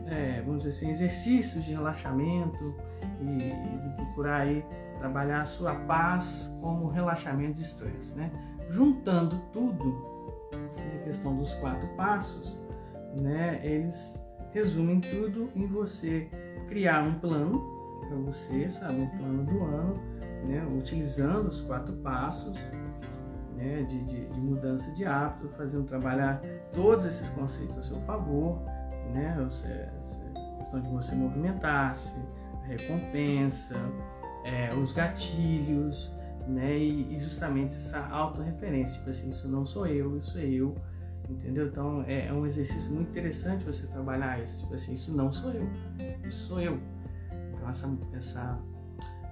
é, 0.07 0.41
vamos 0.43 0.62
dizer 0.62 0.69
assim, 0.69 0.91
exercícios 0.91 1.65
de 1.65 1.73
relaxamento 1.73 2.75
e 3.21 3.37
de 3.37 3.97
procurar 3.97 4.43
aí 4.43 4.65
trabalhar 4.99 5.41
a 5.41 5.45
sua 5.45 5.75
paz 5.75 6.57
como 6.61 6.88
relaxamento 6.88 7.55
de 7.55 7.62
estresse, 7.62 8.15
né? 8.15 8.31
Juntando 8.69 9.37
tudo, 9.53 10.12
a 10.79 11.05
questão 11.05 11.37
dos 11.37 11.53
quatro 11.57 11.88
passos, 11.97 12.57
né? 13.14 13.61
Eles 13.62 14.18
resumem 14.53 15.01
tudo 15.01 15.51
em 15.55 15.66
você 15.66 16.29
criar 16.68 17.03
um 17.03 17.18
plano 17.18 17.61
para 18.07 18.16
você, 18.16 18.70
sabe, 18.70 19.01
um 19.01 19.09
plano 19.09 19.44
do 19.44 19.64
ano, 19.64 19.94
né? 20.46 20.66
Utilizando 20.77 21.48
os 21.48 21.61
quatro 21.61 21.94
passos, 21.96 22.59
né? 23.57 23.83
De, 23.83 24.05
de, 24.05 24.27
de 24.27 24.40
mudança 24.40 24.90
de 24.92 25.05
hábito, 25.05 25.48
fazendo 25.57 25.85
trabalhar 25.85 26.42
todos 26.72 27.07
esses 27.07 27.29
conceitos 27.31 27.79
a 27.79 27.83
seu 27.83 28.01
favor, 28.03 28.61
né? 29.12 29.37
A 29.38 30.59
questão 30.59 30.81
de 30.81 30.88
você 30.88 31.14
movimentar-se, 31.14 32.16
a 32.62 32.66
recompensa, 32.66 33.77
é, 34.44 34.75
os 34.75 34.92
gatilhos, 34.92 36.12
né? 36.46 36.77
E, 36.77 37.16
e 37.16 37.20
justamente 37.20 37.75
essa 37.75 38.07
autorreferência, 38.09 38.98
tipo 38.98 39.11
assim, 39.11 39.29
isso 39.29 39.48
não 39.48 39.64
sou 39.64 39.87
eu, 39.87 40.18
isso 40.18 40.38
é 40.38 40.44
eu 40.44 40.75
entendeu? 41.33 41.66
Então 41.66 42.05
é, 42.07 42.27
é, 42.27 42.33
um 42.33 42.47
exercício 42.47 42.92
muito 42.92 43.11
interessante 43.11 43.64
você 43.64 43.87
trabalhar 43.87 44.42
isso, 44.42 44.61
tipo 44.61 44.75
assim, 44.75 44.95
isso 44.95 45.14
não 45.14 45.33
sou 45.33 45.53
eu, 45.53 45.68
isso 46.27 46.47
sou 46.47 46.61
eu. 46.61 46.79
Então 47.55 47.68
essa, 47.68 47.99
essa 48.14 48.59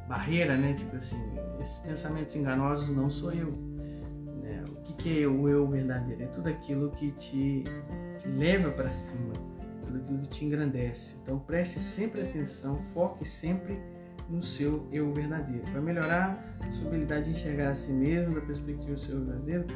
barreira, 0.09 0.57
né, 0.57 0.75
tipo 0.75 0.97
assim, 0.97 1.17
esses 1.61 1.79
pensamentos 1.79 2.35
enganosos 2.35 2.95
não 2.95 3.09
sou 3.11 3.33
eu. 3.33 3.53
Né? 4.43 4.65
O 4.69 4.83
que, 4.83 4.95
que 4.95 5.23
é 5.23 5.27
o 5.27 5.49
eu 5.49 5.67
verdadeiro? 5.69 6.23
É 6.23 6.27
tudo 6.27 6.49
aquilo 6.49 6.91
que 6.91 7.13
te, 7.13 7.65
te 8.19 8.29
leva 8.29 8.71
para 8.71 8.91
cima, 8.91 9.35
tudo 9.85 9.99
aquilo 9.99 10.19
que 10.21 10.29
te 10.29 10.45
engrandece. 10.45 11.17
Então 11.23 11.39
preste 11.39 11.79
sempre 11.79 12.23
atenção, 12.23 12.77
foque 12.95 13.25
sempre 13.25 13.79
no 14.31 14.43
seu 14.43 14.87
eu 14.93 15.13
verdadeiro. 15.13 15.65
Para 15.71 15.81
melhorar 15.81 16.57
sua 16.73 16.87
habilidade 16.87 17.25
de 17.25 17.31
enxergar 17.33 17.71
a 17.71 17.75
si 17.75 17.91
mesmo 17.91 18.35
da 18.35 18.41
perspectiva 18.41 18.95
do 18.95 19.01
seu 19.01 19.17
eu 19.17 19.25
verdadeiro, 19.25 19.67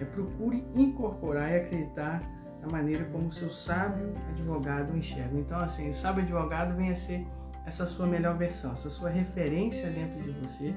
é 0.00 0.04
procure 0.04 0.64
incorporar 0.74 1.50
e 1.52 1.56
acreditar 1.56 2.20
na 2.60 2.68
maneira 2.68 3.04
como 3.06 3.28
o 3.28 3.32
seu 3.32 3.48
sábio 3.48 4.12
advogado 4.28 4.96
enxerga. 4.96 5.38
Então, 5.38 5.58
assim, 5.60 5.88
o 5.88 5.94
sábio 5.94 6.22
advogado 6.22 6.76
vem 6.76 6.90
a 6.90 6.96
ser 6.96 7.26
essa 7.64 7.86
sua 7.86 8.06
melhor 8.06 8.36
versão, 8.36 8.72
essa 8.72 8.90
sua 8.90 9.08
referência 9.08 9.88
dentro 9.90 10.20
de 10.20 10.30
você, 10.30 10.74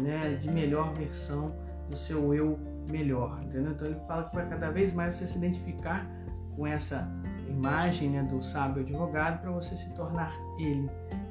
né, 0.00 0.36
de 0.38 0.50
melhor 0.50 0.92
versão 0.94 1.54
do 1.88 1.96
seu 1.96 2.34
eu 2.34 2.58
melhor, 2.90 3.40
entendeu? 3.42 3.72
Então 3.72 3.86
ele 3.86 4.00
fala 4.06 4.24
que 4.24 4.32
para 4.32 4.46
cada 4.46 4.70
vez 4.70 4.92
mais 4.92 5.14
você 5.14 5.26
se 5.26 5.38
identificar 5.38 6.06
com 6.54 6.66
essa 6.66 7.10
imagem 7.48 8.10
né, 8.10 8.22
do 8.22 8.42
sábio 8.42 8.82
advogado 8.82 9.40
para 9.40 9.50
você 9.50 9.76
se 9.76 9.94
tornar 9.94 10.32
ele 10.58 10.88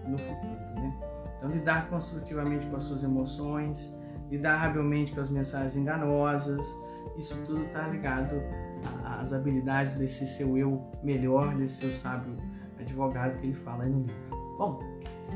no 0.07 0.17
futuro, 0.17 0.59
né? 0.75 1.06
Então, 1.37 1.49
lidar 1.49 1.89
construtivamente 1.89 2.65
com 2.67 2.75
as 2.75 2.83
suas 2.83 3.03
emoções, 3.03 3.95
lidar 4.29 4.63
habilmente 4.63 5.11
com 5.11 5.21
as 5.21 5.29
mensagens 5.29 5.75
enganosas, 5.75 6.65
isso 7.17 7.35
tudo 7.45 7.63
está 7.63 7.87
ligado 7.87 8.35
às 9.03 9.33
habilidades 9.33 9.93
desse 9.93 10.27
seu 10.27 10.57
eu 10.57 10.91
melhor, 11.03 11.55
desse 11.55 11.77
seu 11.77 11.91
sábio 11.91 12.35
advogado 12.79 13.39
que 13.39 13.47
ele 13.47 13.53
fala 13.53 13.83
aí 13.83 13.89
no 13.89 14.01
livro. 14.01 14.15
Bom, 14.57 14.79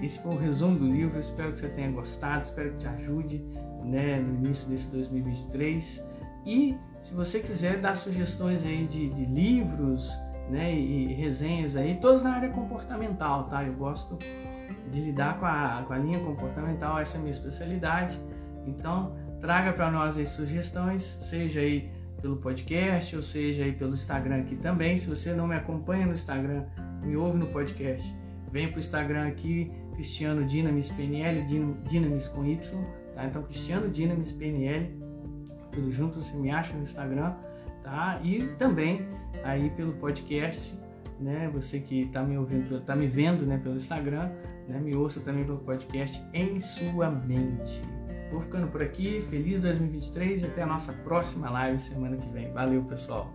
esse 0.01 0.21
foi 0.21 0.33
o 0.33 0.37
resumo 0.37 0.77
do 0.77 0.85
livro, 0.85 1.19
espero 1.19 1.53
que 1.53 1.59
você 1.59 1.69
tenha 1.69 1.91
gostado, 1.91 2.41
espero 2.41 2.71
que 2.71 2.77
te 2.77 2.87
ajude 2.87 3.45
né, 3.83 4.19
no 4.19 4.35
início 4.35 4.69
desse 4.69 4.91
2023. 4.91 6.07
E 6.45 6.77
se 7.01 7.13
você 7.13 7.39
quiser 7.39 7.79
dar 7.79 7.95
sugestões 7.95 8.65
aí 8.65 8.85
de, 8.85 9.09
de 9.09 9.25
livros 9.25 10.11
né, 10.49 10.73
e 10.73 11.13
resenhas 11.13 11.75
aí, 11.75 11.95
todos 11.95 12.21
na 12.21 12.33
área 12.33 12.49
comportamental, 12.49 13.45
tá? 13.45 13.63
Eu 13.63 13.73
gosto 13.73 14.17
de 14.91 15.01
lidar 15.01 15.39
com 15.39 15.45
a, 15.45 15.83
com 15.87 15.93
a 15.93 15.97
linha 15.97 16.19
comportamental, 16.19 16.99
essa 16.99 17.17
é 17.17 17.19
a 17.19 17.21
minha 17.21 17.31
especialidade. 17.31 18.19
Então, 18.67 19.15
traga 19.39 19.73
para 19.73 19.89
nós 19.89 20.17
as 20.17 20.29
sugestões, 20.29 21.03
seja 21.03 21.61
aí 21.61 21.89
pelo 22.21 22.37
podcast 22.37 23.15
ou 23.15 23.21
seja 23.21 23.63
aí 23.63 23.71
pelo 23.71 23.93
Instagram 23.93 24.41
aqui 24.41 24.55
também. 24.55 24.97
Se 24.97 25.07
você 25.07 25.33
não 25.33 25.47
me 25.47 25.55
acompanha 25.55 26.05
no 26.05 26.13
Instagram, 26.13 26.65
me 27.03 27.15
ouve 27.15 27.37
no 27.37 27.47
podcast, 27.47 28.15
vem 28.51 28.67
para 28.67 28.77
o 28.77 28.79
Instagram 28.79 29.27
aqui, 29.27 29.71
Cristiano 29.95 30.45
Dinamis 30.45 30.91
PNL, 30.91 31.43
Dinamis 31.83 32.27
com 32.27 32.45
Y, 32.45 32.57
tá? 33.15 33.25
Então, 33.25 33.41
Cristiano 33.43 33.89
Dinamis 33.89 34.31
PNL, 34.31 34.95
tudo 35.71 35.89
junto, 35.91 36.21
você 36.21 36.37
me 36.37 36.51
acha 36.51 36.73
no 36.73 36.83
Instagram, 36.83 37.33
tá? 37.83 38.19
E 38.23 38.43
também 38.59 39.07
aí 39.43 39.69
pelo 39.71 39.93
podcast, 39.93 40.77
né? 41.19 41.49
Você 41.53 41.79
que 41.79 42.03
está 42.03 42.21
me 42.23 42.37
ouvindo, 42.37 42.77
está 42.77 42.95
me 42.95 43.07
vendo, 43.07 43.45
né, 43.45 43.57
pelo 43.57 43.75
Instagram, 43.75 44.29
me 44.79 44.95
ouça 44.95 45.19
também 45.19 45.43
pelo 45.43 45.59
podcast 45.59 46.23
Em 46.33 46.59
Sua 46.59 47.09
Mente. 47.09 47.81
Vou 48.31 48.39
ficando 48.39 48.67
por 48.67 48.81
aqui, 48.81 49.21
feliz 49.21 49.61
2023 49.61 50.43
e 50.43 50.45
até 50.45 50.61
a 50.63 50.65
nossa 50.65 50.93
próxima 50.93 51.49
live 51.49 51.79
semana 51.79 52.17
que 52.17 52.29
vem. 52.29 52.51
Valeu, 52.53 52.83
pessoal! 52.83 53.29